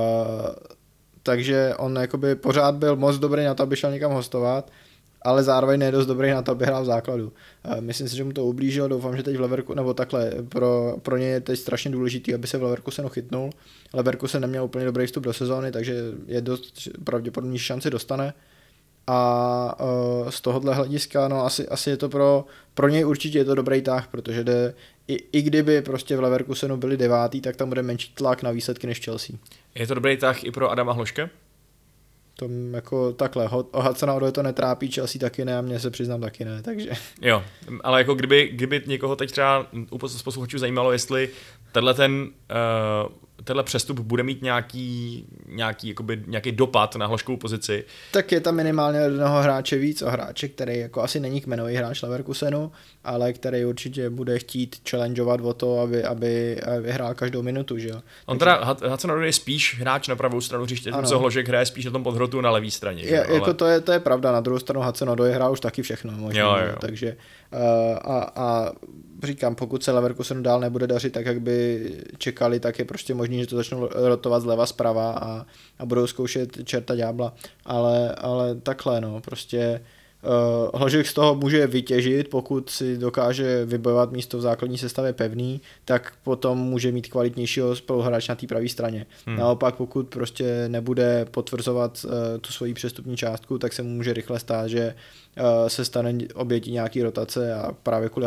[1.22, 4.70] takže on jakoby pořád byl moc dobrý na to, aby šel někam hostovat,
[5.22, 7.32] ale zároveň ne dost dobrý na to, aby hrál v základu.
[7.80, 11.16] Myslím si, že mu to ublížilo, doufám, že teď v Leverku, nebo takhle, pro, pro
[11.16, 13.50] ně je teď strašně důležitý, aby se v Leverkusenu chytnul.
[13.94, 15.94] Leverkusen neměl úplně dobrý vstup do sezóny, takže
[16.26, 18.34] je dost pravděpodobně šanci dostane.
[19.06, 23.44] A uh, z tohohle hlediska, no asi, asi je to pro, pro něj určitě je
[23.44, 24.74] to dobrý tah, protože jde,
[25.08, 28.86] i, i kdyby prostě v Leverkusenu byli devátý, tak tam bude menší tlak na výsledky
[28.86, 29.36] než Chelsea.
[29.74, 31.30] Je to dobrý tah i pro Adama Hloške?
[32.38, 36.20] To jako takhle, o Hudsona Odoi to netrápí, Chelsea taky ne a mě se přiznám
[36.20, 36.90] taky ne, takže.
[37.22, 37.44] Jo,
[37.84, 39.66] ale jako kdyby, kdyby někoho teď třeba
[40.06, 41.30] z posluchačů zajímalo, jestli
[41.72, 43.12] tenhle ten uh,
[43.44, 47.84] tenhle přestup bude mít nějaký, nějaký, jakoby, nějaký dopad na hložkovou pozici.
[48.12, 52.02] Tak je tam minimálně jednoho hráče víc o hráče, který jako asi není kmenový hráč
[52.02, 52.72] Leverkusenu,
[53.04, 57.88] ale který určitě bude chtít challengeovat o to, aby, aby, aby hrál každou minutu, že
[57.88, 58.02] jo.
[58.26, 61.90] On teda, Hudson je spíš hráč na pravou stranu hřiště, co Hložek hraje spíš na
[61.90, 63.02] tom podhrotu na levé straně.
[63.02, 63.34] Je, ale...
[63.34, 66.12] jako to, je, to je pravda, na druhou stranu Hudson Odoi hrál už taky všechno
[66.12, 66.76] možná, jo, jo.
[66.80, 67.16] takže
[68.02, 68.72] a, a
[69.22, 73.40] říkám, pokud se Leverkusenu dál nebude dařit tak, jak by čekali, tak je prostě možný,
[73.40, 75.46] že to začnou rotovat zleva zprava a,
[75.78, 77.34] a budou zkoušet čerta ďábla.
[77.64, 79.80] Ale, ale takhle, no, prostě
[80.26, 85.60] uh, Hložek z toho může vytěžit, pokud si dokáže vybojovat místo v základní sestavě pevný,
[85.84, 89.06] tak potom může mít kvalitnějšího spoluhráče na té pravé straně.
[89.26, 89.36] Hmm.
[89.36, 92.10] Naopak, pokud prostě nebude potvrzovat uh,
[92.40, 94.94] tu svoji přestupní částku, tak se mu může rychle stát, že
[95.38, 98.26] uh, se stane obětí nějaký rotace a právě kvůli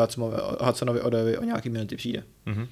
[0.60, 2.24] Hudsonovi Odevi o nějaký minuty přijde.
[2.46, 2.68] Hmm.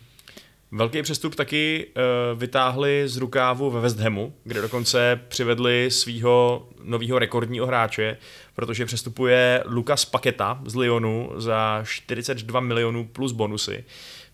[0.72, 7.20] Velký přestup taky uh, vytáhli z rukávu ve West Hamu, kde dokonce přivedli svého nového
[7.20, 8.18] rekordního hráče,
[8.56, 13.86] protože přestupuje Lukas Paketa z Lyonu za 42 milionů plus bonusy,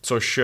[0.05, 0.43] což uh,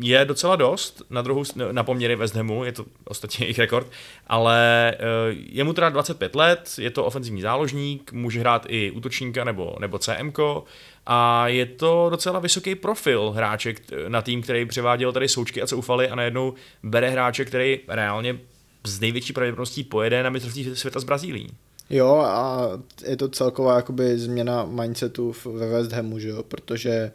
[0.00, 3.86] je docela dost na druhou na poměry West Hamu, je to ostatně jejich rekord,
[4.26, 9.44] ale uh, je mu teda 25 let, je to ofenzivní záložník, může hrát i útočníka
[9.44, 10.64] nebo, nebo CMko,
[11.06, 16.08] a je to docela vysoký profil hráček na tým, který převáděl tady součky a ufaly
[16.08, 18.38] a najednou bere hráče, který reálně
[18.86, 21.48] z největší pravděpodobností pojede na mistrovství světa z Brazílií.
[21.90, 22.68] Jo a
[23.06, 26.42] je to celková jakoby změna mindsetu ve West Hamu, že jo?
[26.42, 27.12] protože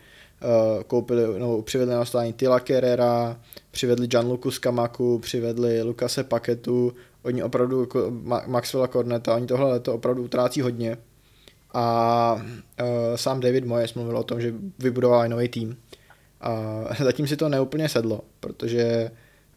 [0.88, 3.40] koupili, no, přivedli na stání Tila Kerrera,
[3.72, 8.12] přivedli Gianluku Skamaku, přivedli Lukase Paketu, oni opravdu, jako
[8.46, 10.98] Maxwella Corneta, oni tohle leto opravdu utrácí hodně
[11.74, 12.34] a
[12.82, 15.78] uh, sám David Moyes mluvil o tom, že vybudoval nový tým.
[16.42, 19.12] A zatím si to neúplně sedlo, protože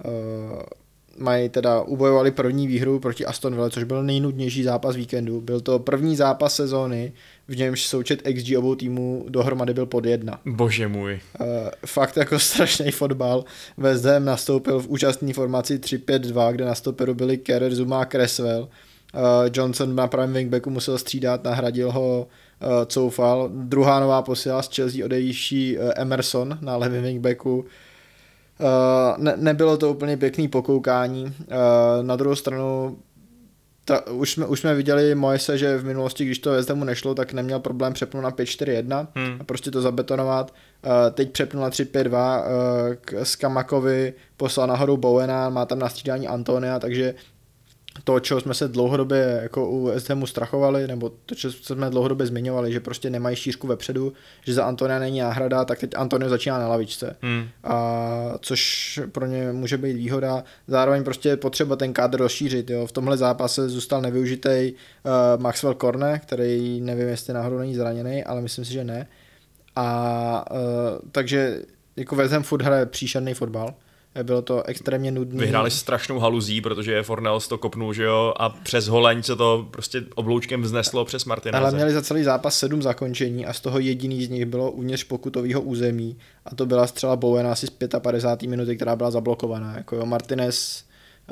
[0.05, 0.63] uh,
[1.19, 5.41] mají teda ubojovali první výhru proti Aston Villa, což byl nejnudnější zápas víkendu.
[5.41, 7.13] Byl to první zápas sezóny,
[7.49, 10.41] v němž součet XG obou týmů dohromady byl pod jedna.
[10.45, 11.21] Bože můj.
[11.41, 11.47] Uh,
[11.87, 13.45] fakt jako strašný fotbal.
[13.77, 18.69] West Ham nastoupil v účastní formaci 3-5-2, kde na stoperu byli Kerr, Zuma a Cresswell
[19.15, 22.27] Uh, Johnson na pravém wingbacku musel střídat, nahradil ho
[22.61, 23.51] uh, Coufal.
[23.53, 27.65] Druhá nová posila z Chelsea odejížší uh, Emerson na levém wingbacku.
[28.63, 31.25] Uh, ne, nebylo to úplně pěkný pokoukání.
[31.25, 31.33] Uh,
[32.03, 32.99] na druhou stranu
[33.85, 37.33] ta, už, jsme, už jsme viděli Moise, že v minulosti, když to Hamu nešlo, tak
[37.33, 39.37] neměl problém přepnout na 5-4-1 hmm.
[39.41, 40.55] a prostě to zabetonovat.
[40.87, 42.47] Uh, teď přepnul na 3-5-2 uh,
[43.01, 47.15] k Skamakovi, poslal nahoru Bowena, má tam na střídání Antonia, takže
[48.05, 52.27] to, čeho jsme se dlouhodobě jako u West Hamu strachovali, nebo to, co jsme dlouhodobě
[52.27, 54.13] zmiňovali, že prostě nemají šířku vepředu,
[54.45, 57.17] že za Antonia není náhrada, tak teď Antonio začíná na lavičce.
[57.23, 57.49] Hmm.
[57.65, 60.45] A což pro ně může být výhoda.
[60.67, 62.71] Zároveň prostě je potřeba ten kádr rozšířit.
[62.71, 62.87] Jo.
[62.87, 68.41] V tomhle zápase zůstal nevyužitý uh, Maxwell Korne, který nevím, jestli náhodou není zraněný, ale
[68.41, 69.07] myslím si, že ne.
[69.77, 70.59] A uh,
[71.13, 71.63] takže
[71.97, 73.75] jako West Ham furt hraje příšerný fotbal
[74.23, 75.41] bylo to extrémně nudné.
[75.41, 80.03] Vyhráli strašnou haluzí, protože Fornels to kopnul, že jo, a přes holeň se to prostě
[80.15, 81.59] obloučkem vzneslo přes Martina.
[81.59, 85.05] Ale měli za celý zápas sedm zakončení a z toho jediný z nich bylo uvnitř
[85.05, 88.49] pokutového území a to byla střela Bowena asi z 55.
[88.49, 89.77] minuty, která byla zablokovaná.
[89.77, 90.85] Jako jo, Martinez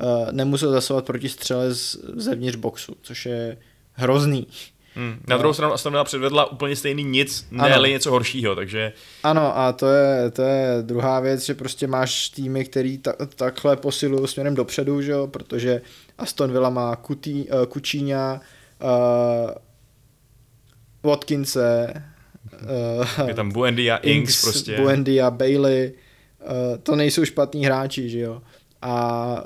[0.02, 3.56] uh, nemusel zasovat proti střele z, zevnitř boxu, což je
[3.92, 4.46] hrozný.
[4.94, 5.22] Hmm.
[5.28, 9.72] Na druhou stranu Aston Villa předvedla úplně stejný nic, ne něco horšího, takže Ano, a
[9.72, 14.54] to je, to je druhá věc, že prostě máš týmy, který ta, takhle posilují směrem
[14.54, 15.82] dopředu, že jo, protože
[16.18, 18.40] Aston Villa má Kutí, uh, Kučíňa,
[18.82, 19.50] uh,
[21.02, 21.94] Watkinse,
[23.20, 24.76] uh, je tam Buendia, Inks prostě.
[24.76, 25.92] Buendia, Bailey,
[26.40, 28.42] uh, to nejsou špatní hráči, že jo,
[28.82, 29.44] a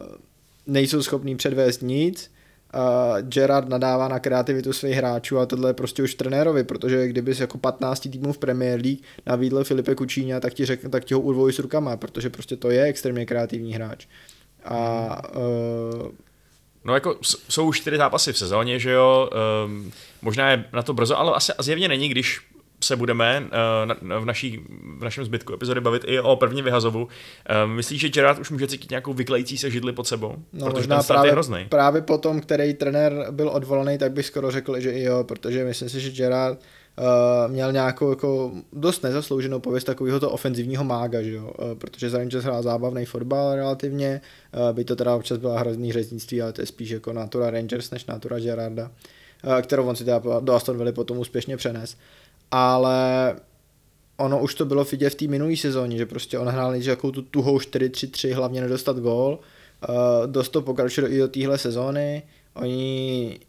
[0.66, 2.33] nejsou schopní předvést nic,
[2.74, 7.40] Uh, Gerard nadává na kreativitu svých hráčů a tohle je prostě už trenérovi, protože kdybys
[7.40, 11.20] jako 15 týmů v Premier League nabídl Filipe Kučíňa, tak ti, řek, tak ti ho
[11.20, 14.06] urvou s rukama, protože prostě to je extrémně kreativní hráč.
[14.64, 16.08] A uh,
[16.84, 19.30] No jako jsou už čtyři zápasy v sezóně, že jo,
[19.64, 22.40] um, možná je na to brzo, ale asi zjevně není, když
[22.84, 23.48] se budeme
[23.84, 24.60] na, v, naší,
[24.98, 27.08] v našem zbytku epizody bavit i o první vyhazovu.
[27.64, 30.34] Um, myslíš, že Gerard už může cítit nějakou vyklející se židli pod sebou?
[30.52, 31.66] No Protože možná ten právě, je hrozný.
[31.68, 35.88] právě potom, který trenér byl odvolaný, tak bych skoro řekl, že i jo, protože myslím
[35.88, 41.32] si, že Gerard uh, měl nějakou jako dost nezaslouženou pověst takového to ofenzivního mága, že
[41.32, 41.52] jo?
[41.58, 44.20] Uh, protože za Rangers hrál zábavný fotbal relativně,
[44.56, 47.90] uh, by to teda občas byla hrozný řeznictví, ale to je spíš jako natura Rangers
[47.90, 48.90] než natura Gerarda,
[49.44, 51.96] uh, kterou on si teda do Aston Villa potom úspěšně přenes.
[52.50, 53.37] Ale
[54.16, 57.11] ono už to bylo vidět v té minulé sezóně, že prostě on hrál nejdřív jakou
[57.11, 59.38] tu tuhou 4-3-3, hlavně nedostat gól.
[59.88, 62.22] Uh, dost to pokračuje i do téhle sezóny.
[62.54, 63.40] Oni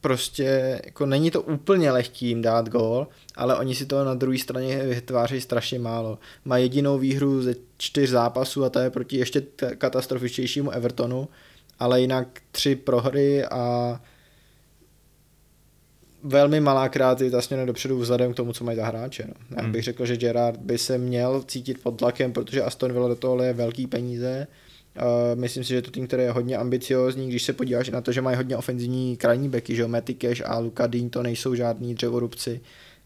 [0.00, 4.38] prostě, jako není to úplně lehký jim dát gól, ale oni si to na druhé
[4.38, 6.18] straně vytváří strašně málo.
[6.44, 9.42] Má jedinou výhru ze čtyř zápasů a to je proti ještě
[9.78, 11.28] katastrofičtějšímu Evertonu,
[11.78, 14.00] ale jinak tři prohry a
[16.26, 19.24] velmi malá kreativita směrem dopředu vzhledem k tomu, co mají za hráče.
[19.28, 19.56] No.
[19.56, 19.72] Já Hmm.
[19.72, 23.42] bych řekl, že Gerard by se měl cítit pod tlakem, protože Aston Villa do toho
[23.42, 24.46] je velký peníze.
[24.96, 28.12] Uh, myslím si, že to tým, který je hodně ambiciózní, když se podíváš na to,
[28.12, 31.54] že mají hodně ofenzivní krajní beky, že jo, Matty Cash a Luka Dean to nejsou
[31.54, 32.60] žádní dřevorubci,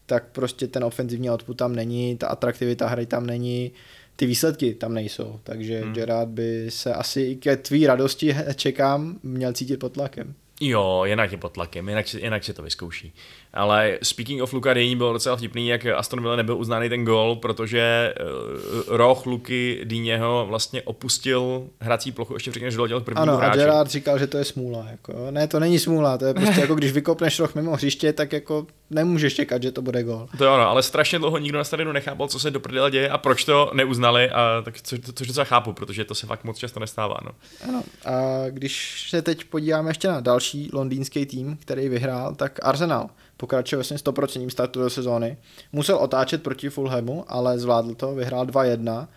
[0.05, 3.71] tak prostě ten ofenzivní output tam není, ta atraktivita hry tam není,
[4.15, 5.93] ty výsledky tam nejsou, takže hmm.
[5.93, 10.33] Gerard by se asi i ke tvý radosti čekám, měl cítit pod tlakem.
[10.63, 13.13] Jo, jinak je pod tlakem, jinak, si- jinak se to vyzkouší.
[13.53, 17.35] Ale speaking of Luka Dýní bylo docela vtipný, jak Aston Villa nebyl uznáný ten gol,
[17.35, 23.21] protože uh, roh Luky Dýněho vlastně opustil hrací plochu ještě předtím, než doletěl k prvnímu
[23.21, 23.59] Ano, a hráči.
[23.59, 24.85] Gerard říkal, že to je smůla.
[24.91, 25.13] Jako.
[25.31, 28.67] Ne, to není smůla, to je prostě jako když vykopneš roh mimo hřiště, tak jako
[28.89, 30.27] nemůžeš čekat, že to bude gol.
[30.37, 33.09] To jo, no, ale strašně dlouho nikdo na stadionu nechápal, co se do prdele děje
[33.09, 36.43] a proč to neuznali, a tak co, to, což docela chápu, protože to se fakt
[36.43, 37.17] moc často nestává.
[37.25, 37.31] No.
[37.67, 38.11] Ano, a
[38.49, 43.09] když se teď podíváme ještě na další londýnský tým, který vyhrál, tak Arsenal
[43.41, 45.37] pokračuje vlastně 100% startu do sezóny.
[45.71, 49.07] Musel otáčet proti Fulhamu, ale zvládl to, vyhrál 2-1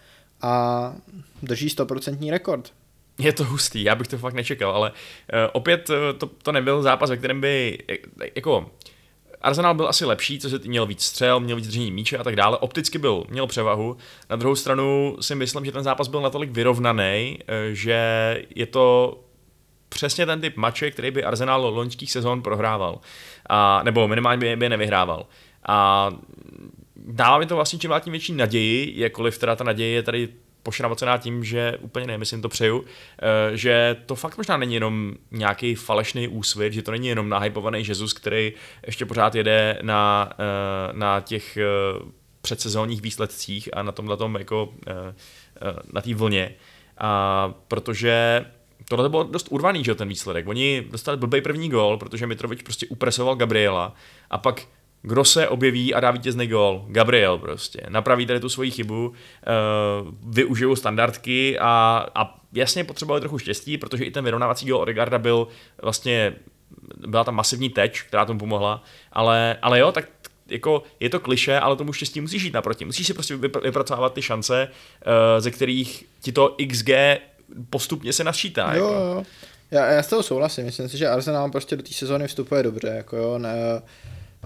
[0.43, 0.95] a
[1.43, 2.73] drží 100% rekord.
[3.19, 4.97] Je to hustý, já bych to fakt nečekal, ale uh,
[5.53, 7.97] opět uh, to, to nebyl zápas, ve kterém by, eh,
[8.35, 8.71] jako,
[9.41, 12.37] Arsenal byl asi lepší, co se měl víc střel, měl víc držení míče a tak
[12.37, 12.59] dále.
[12.59, 13.97] Opticky byl, měl převahu.
[14.31, 17.99] Na druhou stranu si myslím, že ten zápas byl natolik vyrovnaný, eh, že
[18.57, 19.19] je to
[19.95, 23.01] přesně ten typ mače, který by Arsenal loňských sezón prohrával.
[23.49, 25.27] A, nebo minimálně by, by nevyhrával.
[25.67, 26.11] A
[26.97, 30.29] dává mi to vlastně čím tím větší naději, jakkoliv teda ta naděje je tady
[30.65, 35.15] pošravocená tím, že úplně jestli jim to přeju, eh, že to fakt možná není jenom
[35.31, 38.53] nějaký falešný úsvit, že to není jenom nahypovaný Jesus, který
[38.87, 41.65] ještě pořád jede na, eh, na těch eh,
[42.41, 44.75] předsezónních výsledcích a na tomhle tom jako
[45.93, 46.55] na té vlně.
[46.99, 48.45] A protože
[48.89, 50.49] tohle bylo dost urvaný, že ten výsledek.
[50.49, 53.95] Oni dostali blbej první gól, protože Mitrovič prostě upresoval Gabriela
[54.31, 54.67] a pak
[55.07, 56.85] kdo se objeví a dá vítězný gól?
[56.89, 57.87] Gabriel prostě.
[57.89, 59.15] Napraví tady tu svoji chybu, uh,
[60.35, 65.49] využijou standardky a, a jasně potřebovali trochu štěstí, protože i ten vyrovnávací gól Odegarda byl
[65.83, 66.35] vlastně,
[67.07, 70.09] byla tam masivní teč, která tomu pomohla, ale, ale jo, tak
[70.49, 72.85] jako je to kliše, ale tomu štěstí musíš jít naproti.
[72.85, 76.91] Musíš si prostě vypr- vypracovávat ty šance, uh, ze kterých ti to XG
[77.71, 78.75] postupně se nasčítá.
[78.75, 78.95] Jo, jako.
[78.95, 79.25] jo.
[79.71, 82.89] Já, já s toho souhlasím, myslím si, že Arsenal prostě do té sezóny vstupuje dobře,
[82.89, 83.83] jako jo, ne,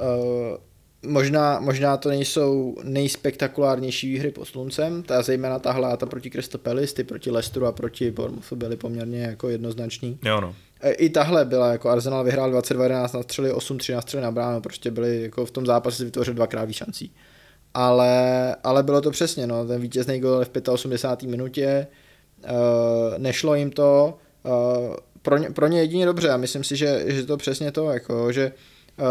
[0.01, 0.57] uh,
[1.03, 7.05] možná, možná to nejsou nejspektakulárnější výhry pod sluncem, ta zejména ta proti Crystal Palace, ty
[7.05, 10.19] proti Leicesteru a proti Bournemouthu byly poměrně jako jednoznační.
[10.25, 10.55] Jo, no.
[10.81, 14.61] E, I tahle byla, jako Arsenal vyhrál 22-11 na střely, 8-3 na střely na bránu,
[14.61, 17.13] prostě byli jako v tom zápase si vytvořil dvakrát víc šancí.
[17.75, 21.31] Ale, ale bylo to přesně, no, ten vítězný gol v 85.
[21.31, 21.87] minutě,
[23.19, 27.27] nešlo jim to, uh, pro, ně, pro ně jedině dobře a myslím si, že, že
[27.27, 28.53] to přesně to, jako, že
[28.99, 29.05] uh,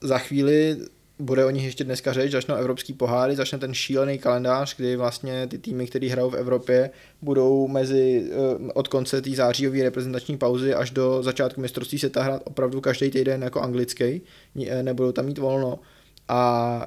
[0.00, 0.76] za chvíli
[1.18, 5.46] bude o nich ještě dneska řeč, začnou evropský poháry, začne ten šílený kalendář, kdy vlastně
[5.46, 6.90] ty týmy, které hrajou v Evropě,
[7.22, 12.42] budou mezi eh, od konce té zářijové reprezentační pauzy až do začátku mistrovství se hrát
[12.44, 14.20] opravdu každý týden jako anglický,
[14.66, 15.78] eh, nebudou tam mít volno.
[16.28, 16.86] A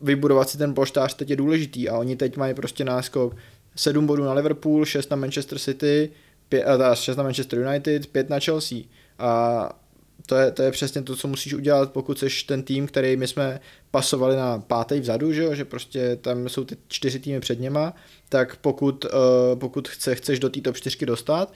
[0.00, 3.36] vybudovat si ten poštář teď je důležitý a oni teď mají prostě náskok
[3.76, 6.10] 7 bodů na Liverpool, 6 na Manchester City,
[6.48, 8.78] 5, 6 na Manchester United, 5 na Chelsea
[9.18, 9.70] a
[10.26, 13.28] to je, to je přesně to, co musíš udělat, pokud jsi ten tým, který my
[13.28, 15.54] jsme pasovali na pátý vzadu, že, jo?
[15.54, 17.94] že prostě tam jsou ty čtyři týmy před něma,
[18.28, 19.10] tak pokud, uh,
[19.58, 21.52] pokud chce, chceš do té top 4 dostat,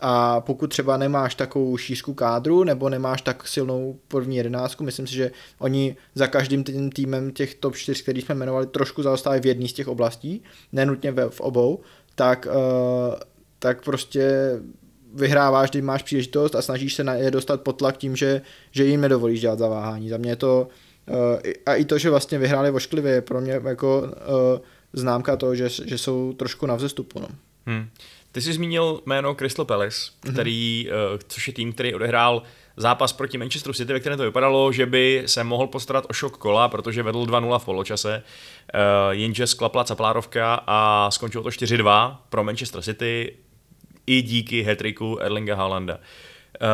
[0.00, 5.14] a pokud třeba nemáš takovou šířku kádru nebo nemáš tak silnou první jedenáctku, myslím si,
[5.14, 9.46] že oni za každým tím týmem těch top 4, který jsme jmenovali, trošku zaostávají v
[9.46, 11.80] jedné z těch oblastí, nenutně v obou,
[12.14, 13.14] tak, uh,
[13.58, 14.52] tak prostě
[15.14, 18.84] vyhráváš, když máš příležitost a snažíš se na je dostat pod tlak tím, že, že
[18.84, 20.08] jim nedovolíš dělat zaváhání.
[20.08, 20.68] Za mě je to,
[21.08, 21.16] uh,
[21.66, 24.08] a i to, že vlastně vyhráli vošklivě, je pro mě jako uh,
[24.92, 27.20] známka toho, že, že jsou trošku na vzestupu.
[27.20, 27.28] No.
[27.66, 27.88] Hmm.
[28.32, 31.18] Ty jsi zmínil jméno Crystal Palace, který, mm-hmm.
[31.28, 32.42] což je tým, který odehrál
[32.76, 36.36] zápas proti Manchesteru City, ve kterém to vypadalo, že by se mohl postarat o šok
[36.36, 42.44] kola, protože vedl 2-0 v poločase, uh, jenže sklapla caplárovka a skončilo to 4-2 pro
[42.44, 43.36] Manchester City
[44.06, 45.98] i díky hetriku Erlinga Haalanda.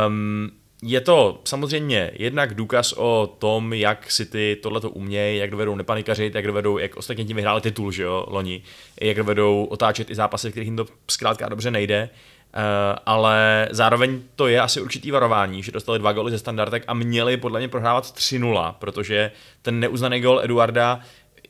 [0.07, 0.51] Um,
[0.83, 6.35] je to samozřejmě jednak důkaz o tom, jak si ty tohleto umějí, jak dovedou nepanikařit,
[6.35, 8.63] jak dovedou, jak ostatně tím vyhráli titul, že jo, loni,
[9.01, 12.11] jak dovedou otáčet i zápasy, kterých jim to zkrátka dobře nejde,
[12.55, 16.95] Uh, ale zároveň to je asi určitý varování, že dostali dva góly ze standardek a
[16.95, 19.31] měli podle mě prohrávat 3-0, protože
[19.63, 21.01] ten neuznaný gol Eduarda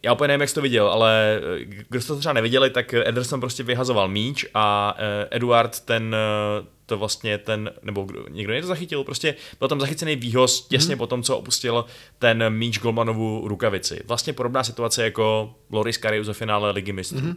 [0.02, 2.94] já úplně nevím, jak jsi to viděl, ale eh, kdo jste to třeba neviděli, tak
[2.94, 8.52] Ederson prostě vyhazoval míč a eh, Eduard ten eh, to vlastně ten, nebo kdo, někdo
[8.52, 10.98] mě to zachytil, prostě byl tam zachycený výhoz těsně hmm.
[10.98, 11.84] po tom, co opustil
[12.18, 14.00] ten míč Golmanovu rukavici.
[14.06, 17.20] Vlastně podobná situace jako Loris Karius ze finále Ligy mistrů.
[17.20, 17.36] Hmm.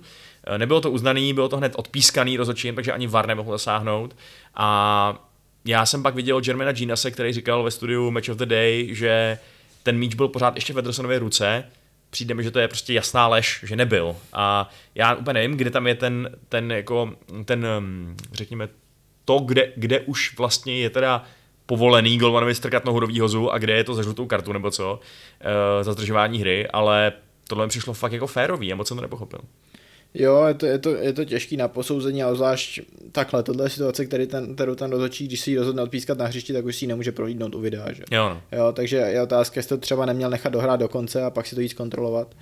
[0.58, 4.16] Nebylo to uznaný, bylo to hned odpískaný rozhodčím, takže ani VAR nemohl zasáhnout.
[4.56, 5.28] A
[5.66, 9.38] já jsem pak viděl Jermana Ginase, který říkal ve studiu Match of the Day, že
[9.84, 11.64] ten míč byl pořád ještě v Edersonově ruce,
[12.10, 14.16] přijde mi, že to je prostě jasná lež, že nebyl.
[14.34, 17.14] A já úplně nevím, kde tam je ten, ten jako,
[17.46, 18.70] ten, um, řekněme,
[19.32, 21.24] to, kde, kde už vlastně je teda
[21.66, 25.00] povolený golmanovi strkat nohu do výhozu a kde je to za žlutou kartu nebo co,
[25.00, 27.14] uh, za zdržování hry, ale
[27.48, 29.40] tohle mi přišlo fakt jako férový, já moc jsem to nepochopil.
[30.14, 32.80] Jo, je to, je, to, je to těžký na posouzení, ale zvlášť
[33.12, 36.26] takhle, tohle je situace, který ten, kterou ten rozhodčí, když si ji rozhodne odpískat na
[36.26, 38.04] hřišti, tak už si ji nemůže prohlídnout u videa, že?
[38.12, 38.42] Jo, no.
[38.52, 41.56] jo takže je otázka, jestli to třeba neměl nechat dohrát do konce a pak si
[41.56, 42.36] to jít zkontrolovat.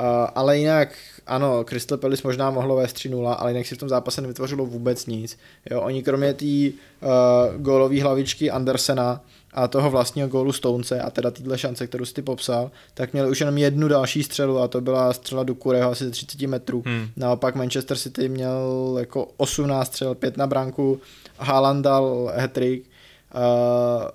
[0.00, 0.88] Uh, ale jinak,
[1.26, 5.06] ano, Crystal Palace možná mohlo vést 3-0, ale jinak si v tom zápase nevytvořilo vůbec
[5.06, 5.38] nic.
[5.70, 9.20] Jo, oni kromě té uh, gólové hlavičky Andersena
[9.52, 13.30] a toho vlastního gólu Stonce a teda týhle šance, kterou jsi ty popsal, tak měli
[13.30, 16.82] už jenom jednu další střelu a to byla střela do Kureho asi 30 metrů.
[16.86, 17.08] Hmm.
[17.16, 21.00] Naopak Manchester City měl jako 18 střel, 5 na branku,
[21.38, 22.86] Haaland dal hat-trick.
[23.34, 24.08] Uh,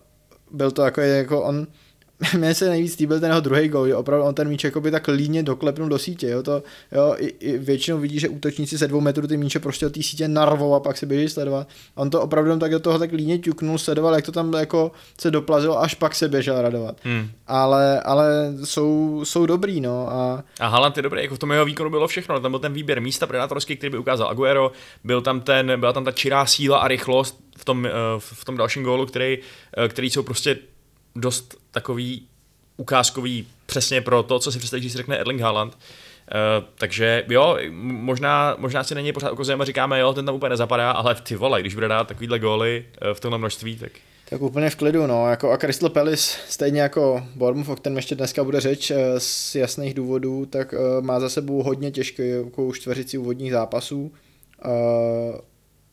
[0.52, 1.68] byl to jako, jako on,
[2.38, 5.08] mně se nejvíc líbil ten jeho druhý gol, že opravdu on ten míč by tak
[5.08, 9.02] líně doklepnul do sítě, jo, to, jo, i, i většinou vidí, že útočníci se dvou
[9.02, 11.68] metrů ty míče prostě do té sítě narvou a pak se běží sledovat.
[11.96, 15.32] On to opravdu tak do toho tak líně ťuknul, sledoval, jak to tam jako se
[15.32, 16.96] doplazilo, až pak se běžel radovat.
[17.04, 17.30] Hmm.
[17.48, 20.10] Ale, ale jsou, jsou dobrý, no.
[20.12, 22.74] A, a Haaland je dobrý, jako v tom jeho výkonu bylo všechno, tam byl ten
[22.74, 24.72] výběr místa predátorský, který by ukázal Aguero,
[25.04, 28.58] byl tam ten, byla tam ta čirá síla a rychlost v tom, eh, v tom
[28.58, 29.38] dalším gólu, který,
[29.78, 30.58] eh, který jsou prostě
[31.16, 32.28] dost takový
[32.78, 35.74] ukázkový přesně pro to, co si představíš, když si řekne Erling Haaland.
[35.74, 40.50] Uh, takže jo, možná, možná si není pořád ukazujeme a říkáme, jo, ten tam úplně
[40.50, 43.92] nezapadá, ale ty vole, když bude dát takovýhle góly uh, v tomhle množství, tak...
[44.30, 48.16] Tak úplně v klidu, no, jako a Crystal Palace, stejně jako Bournemouth, o kterém ještě
[48.16, 53.18] dneska bude řeč eh, z jasných důvodů, tak uh, má za sebou hodně těžkou čtveřici
[53.18, 54.12] úvodních zápasů.
[54.66, 54.72] Uh,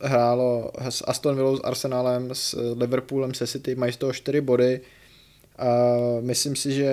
[0.00, 4.80] hrálo s Aston Villou, s Arsenalem, s Liverpoolem, se City, mají z toho čtyři body,
[5.58, 6.92] a myslím si, že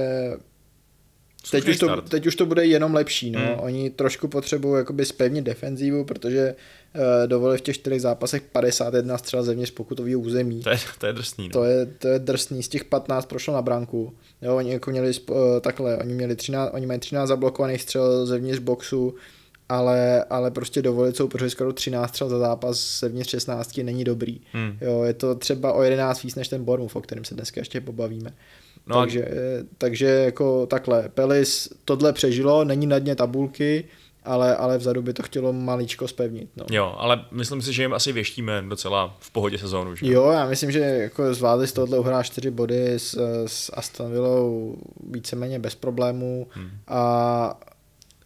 [1.51, 3.31] teď už, to, teď už to bude jenom lepší.
[3.31, 3.39] No.
[3.39, 3.59] Hmm.
[3.59, 6.55] Oni trošku potřebují jakoby spevnit defenzivu, protože
[6.95, 10.61] uh, dovolili v těch čtyřech zápasech 51 střel zevnitř pokutového území.
[10.61, 11.47] To je, to je drsný.
[11.47, 11.51] No.
[11.51, 12.63] To, je, to je drsný.
[12.63, 14.13] Z těch 15 prošlo na branku.
[14.41, 18.59] Jo, oni jako měli uh, takhle, oni, měli 13, oni mají 13 zablokovaných střel zevnitř
[18.59, 19.15] boxu,
[19.73, 24.41] ale, ale prostě dovolit soupeři skoro 13 střel za zápas zevnitř 16 není dobrý.
[24.51, 24.77] Hmm.
[24.81, 27.81] Jo, je to třeba o 11 víc než ten Bournemouth, o kterém se dneska ještě
[27.81, 28.33] pobavíme.
[28.87, 29.29] No takže, a...
[29.77, 33.83] takže jako takhle, Pelis tohle přežilo, není na dně tabulky,
[34.23, 36.49] ale, ale vzadu by to chtělo maličko spevnit.
[36.55, 36.65] No.
[36.71, 39.95] Jo, ale myslím si, že jim asi věštíme docela v pohodě sezónu.
[39.95, 40.05] Že?
[40.05, 43.17] Jo, já myslím, že jako zvládli z tohohle uhrát čtyři body s,
[43.47, 44.77] s Aston Villou
[45.09, 46.69] víceméně bez problémů hmm.
[46.87, 47.59] a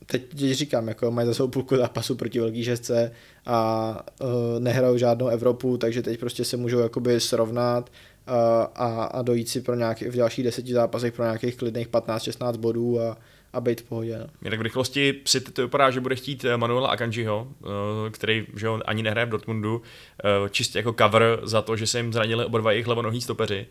[0.08, 3.12] teď ti říkám, jako mají za sebou půlku zápasu proti velký šestce
[3.46, 4.28] a uh,
[4.60, 8.34] nehrajou žádnou Evropu, takže teď prostě se můžou jakoby srovnat uh,
[8.76, 13.02] a, a dojít si pro nějaký, v dalších deseti zápasech pro nějakých klidných 15-16 bodů
[13.02, 13.18] a,
[13.54, 14.18] a být v pohodě.
[14.20, 14.26] No.
[14.44, 17.68] Jinak v rychlosti si to vypadá, že bude chtít eh, Manuela Akanjiho, eh,
[18.12, 19.82] který že on ani nehraje v Dortmundu,
[20.24, 23.68] eh, čistě jako cover za to, že se jim zranili oba dva jejich levonohý stopeři.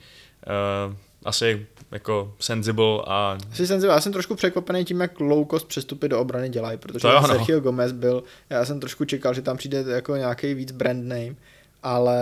[1.24, 3.38] Asi jako sensible a...
[3.52, 3.94] Asi sensible.
[3.94, 7.20] Já jsem trošku překvapený tím, jak low cost přestupy do obrany dělají, protože To jo,
[7.20, 7.26] no.
[7.26, 11.34] Sergio Gomez byl, já jsem trošku čekal, že tam přijde jako nějaký víc brand name,
[11.82, 12.18] ale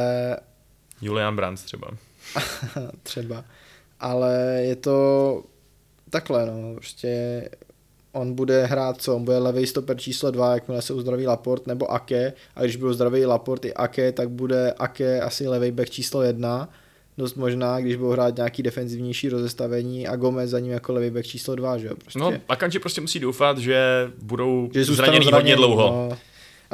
[1.00, 1.88] Julian Brandt třeba.
[3.02, 3.44] třeba.
[4.00, 5.42] Ale je to
[6.15, 7.43] takhle, no, prostě
[8.12, 9.17] on bude hrát co?
[9.17, 12.93] On bude levý stoper číslo 2, jakmile se uzdraví Laport nebo Ake, a když budou
[12.93, 16.69] zdraví Laport i Ake, tak bude Ake asi levý back číslo 1,
[17.19, 21.27] dost možná, když budou hrát nějaký defenzivnější rozestavení a Gomez za ním jako levý back
[21.27, 21.95] číslo 2, že jo?
[21.97, 23.79] Prostě, No, Akanji prostě musí doufat, že
[24.23, 26.09] budou že zůstanou zraněný hodně dlouho.
[26.11, 26.19] No.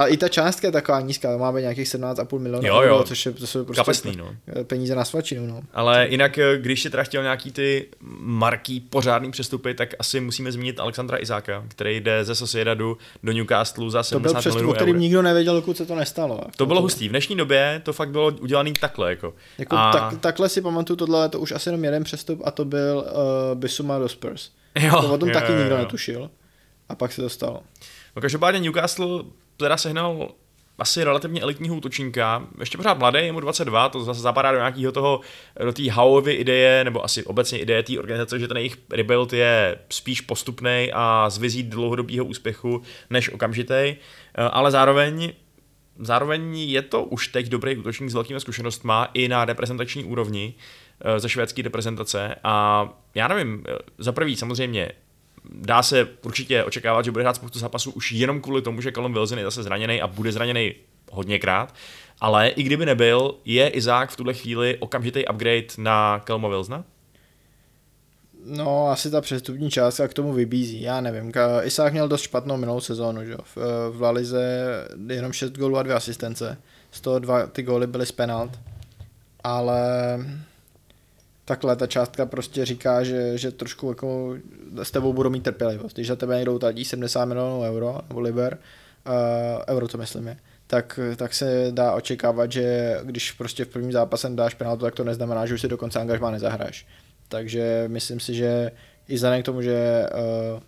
[0.01, 3.03] A i ta částka je taková nízká, máme nějakých 17,5 milionů Jo, euro, jo.
[3.05, 4.35] což je, to jsou prostě Kapesný, no.
[4.65, 5.47] peníze na svačinu.
[5.47, 5.61] No.
[5.73, 7.87] Ale jinak, eh, když si teda chtěl nějaký ty
[8.21, 13.91] marký pořádný přestupy, tak asi musíme zmínit Alexandra Izáka, který jde ze Sociedadu do Newcastle
[13.91, 16.35] za To byl 70 přestup, o milionů kterým nikdo nevěděl, dokud se to nestalo.
[16.35, 17.09] Jako To bylo hustý.
[17.09, 19.11] V dnešní době to fakt bylo udělané takhle.
[19.11, 19.35] Jako.
[19.59, 22.65] Jako A- tak, takhle si pamatuju tohle, to už asi jenom jeden přestup a to
[22.65, 23.05] byl
[23.53, 24.51] uh, Bisuma do Spurs.
[24.81, 25.79] Jo, to o tom jo, taky jo, nikdo jo.
[25.79, 26.31] netušil.
[26.89, 27.63] A pak se to stalo.
[28.17, 29.23] No každopádně Newcastle
[29.65, 30.29] teda sehnal
[30.79, 34.93] asi relativně elitního útočníka, ještě pořád mladý, je mu 22, to zase zapadá do nějakého
[34.93, 35.21] toho,
[35.65, 39.79] do té Howeovy ideje, nebo asi obecně ideje té organizace, že ten jejich rebuild je
[39.91, 43.97] spíš postupný a z vizí dlouhodobého úspěchu než okamžitý,
[44.51, 45.33] ale zároveň
[46.01, 50.55] Zároveň je to už teď dobrý útočník s velkými zkušenostmi i na reprezentační úrovni
[51.01, 52.35] eh, ze švédské reprezentace.
[52.45, 54.93] A já nevím, eh, za prvý samozřejmě
[55.45, 59.13] dá se určitě očekávat, že bude hrát spoustu zápasů už jenom kvůli tomu, že Callum
[59.13, 60.75] Wilson je zase zraněný a bude zraněný
[61.13, 61.75] hodněkrát,
[62.21, 66.85] ale i kdyby nebyl, je Izák v tuhle chvíli okamžitý upgrade na Calluma Wilsona?
[68.45, 71.33] No, asi ta přestupní částka k tomu vybízí, já nevím.
[71.63, 73.37] Isák měl dost špatnou minulou sezónu, že?
[73.43, 73.57] V,
[73.91, 76.59] v La Lize jenom 6 gólů a 2 asistence.
[76.91, 78.59] Z toho dva ty góly byly z penalt.
[79.45, 79.81] Ale
[81.51, 84.37] takhle ta částka prostě říká, že, že trošku jako
[84.83, 85.95] s tebou budou mít trpělivost.
[85.95, 88.59] Když za tebe někdo utratí 70 milionů euro, nebo liber,
[89.07, 89.13] uh,
[89.69, 90.37] euro to myslím je,
[90.67, 95.05] tak, tak se dá očekávat, že když prostě v prvním zápase dáš penaltu, tak to
[95.05, 96.87] neznamená, že už si do konce angažmá nezahraješ.
[97.29, 98.71] Takže myslím si, že
[99.09, 100.07] i vzhledem k tomu, že
[100.55, 100.61] uh,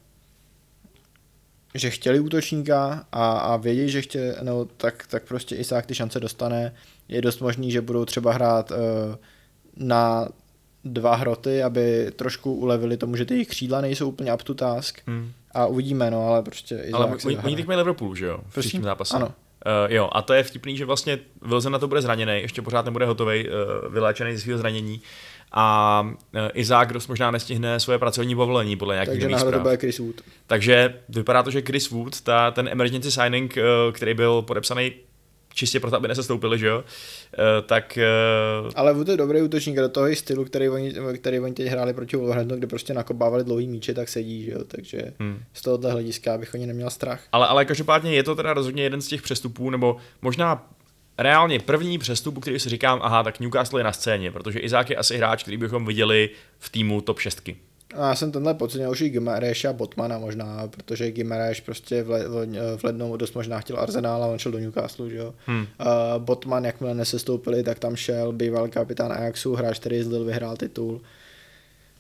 [1.75, 6.21] že chtěli útočníka a, a vědí, že chtěli, no, tak, tak prostě Isák ty šance
[6.21, 6.75] dostane.
[7.09, 8.77] Je dost možný, že budou třeba hrát uh,
[9.77, 10.29] na
[10.85, 15.01] dva hroty, aby trošku ulevili tomu, že ty jejich křídla nejsou úplně up to task.
[15.07, 15.33] Hmm.
[15.55, 18.39] A uvidíme, no, ale prostě Isák Ale oni, teď mají Liverpool, že jo?
[18.49, 19.17] V příštím zápase.
[19.17, 19.27] Ano.
[19.27, 22.85] Uh, jo, a to je vtipný, že vlastně Wilson na to bude zraněný, ještě pořád
[22.85, 25.01] nebude hotový, uh, vyléčený ze svého zranění.
[25.53, 29.63] A uh, Izák dost možná nestihne svoje pracovní povolení podle nějakých Takže zpráv.
[29.63, 30.21] bude Chris Wood.
[30.47, 34.93] Takže vypadá to, že Chris Wood, ta, ten emergency signing, uh, který byl podepsaný
[35.55, 37.99] čistě proto, aby nesestoupili, že jo, uh, tak
[38.65, 41.67] uh, Ale Wood je dobrý útočník do toho i stylu, který oni, který oni teď
[41.67, 45.43] hráli proti Wolverhamptonu, kde prostě nakopávali dlouhý míče, tak sedí, že jo, takže Hmm.
[45.53, 47.21] z tohohle hlediska bych o ně neměl strach.
[47.33, 50.71] Ale, ale každopádně je to teda rozhodně jeden z těch přestupů, nebo možná
[51.19, 54.97] reálně první přestup, který si říkám, aha, tak Newcastle je na scéně, protože Izák je
[54.97, 57.51] asi hráč, který bychom viděli v týmu top 6.
[57.95, 62.11] A já jsem tenhle pocit už i Gimareša a Botmana možná, protože Gimareš prostě v,
[62.11, 65.35] le, v, v lednu dost možná chtěl Arsenal a on šel do Newcastle, že jo.
[65.47, 65.61] Hmm.
[65.61, 65.67] Uh,
[66.19, 71.01] Botman, jakmile nesestoupili, tak tam šel býval kapitán Ajaxu, hráč, který z Lille vyhrál titul.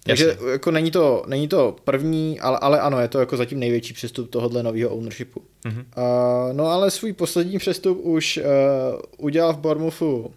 [0.04, 0.50] Takže Jasně.
[0.50, 4.30] jako není to, není to první, ale, ale ano, je to jako zatím největší přestup
[4.30, 5.42] tohohle nového ownershipu.
[5.64, 5.84] Mhm.
[5.96, 10.32] Uh, no ale svůj poslední přestup už uh, udělal v Bournemouthu uh,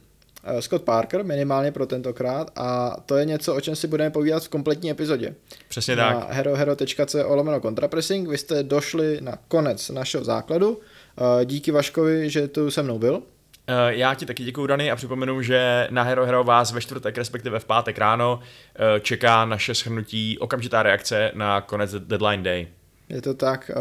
[0.60, 4.50] Scott Parker, minimálně pro tentokrát, a to je něco, o čem si budeme povídat v
[4.50, 5.36] kompletní epizodě.
[5.68, 6.32] Přesně na tak.
[6.32, 8.30] herohero.co lomeno kontrapressing.
[8.30, 10.70] Vy jste došli na konec našeho základu.
[10.70, 13.22] Uh, díky Vaškovi, že tu se mnou byl.
[13.68, 17.18] Eh, Já ti taky děkuji, Dany, a připomenu, že na Hero Hero vás ve čtvrtek,
[17.18, 18.40] respektive v pátek ráno,
[18.76, 22.68] eh, čeká naše shrnutí, okamžitá reakce na konec deadline day.
[23.10, 23.72] Je to tak,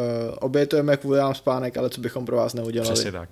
[0.40, 2.92] obětujeme kvůli nám spánek, ale co bychom pro vás neudělali.
[2.92, 3.28] Přesně tak.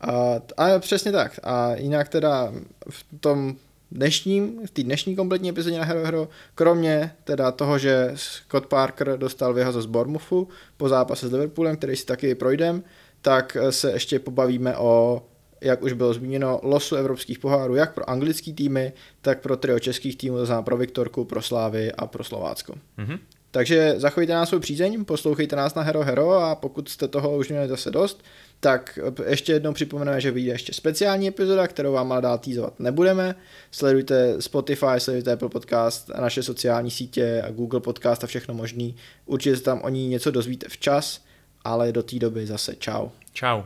[0.00, 1.40] A, a přesně tak.
[1.42, 2.52] A jinak teda
[2.90, 3.56] v tom
[3.90, 9.18] dnešním, v té dnešní kompletní epizodě na Hero Hero, kromě teda toho, že Scott Parker
[9.18, 12.82] dostal vyhazo z Bournemouthu po zápase s Liverpoolem, který si taky projdem,
[13.22, 15.22] tak se ještě pobavíme o
[15.60, 20.16] jak už bylo zmíněno, losu evropských pohárů jak pro anglický týmy, tak pro trio českých
[20.16, 22.74] týmů, to znamená pro Viktorku, pro Slávy a pro Slovácko.
[22.96, 23.18] Mhm.
[23.50, 27.48] Takže zachovejte nás svou přízeň, poslouchejte nás na Hero Hero a pokud jste toho už
[27.48, 28.22] měli zase dost,
[28.60, 33.34] tak ještě jednou připomeneme, že vyjde ještě speciální epizoda, kterou vám ale dál týzovat nebudeme.
[33.70, 38.96] Sledujte Spotify, sledujte Apple Podcast, naše sociální sítě a Google Podcast a všechno možný.
[39.26, 41.24] Určitě se tam o ní něco dozvíte včas,
[41.64, 43.08] ale do té doby zase čau.
[43.32, 43.62] Čau.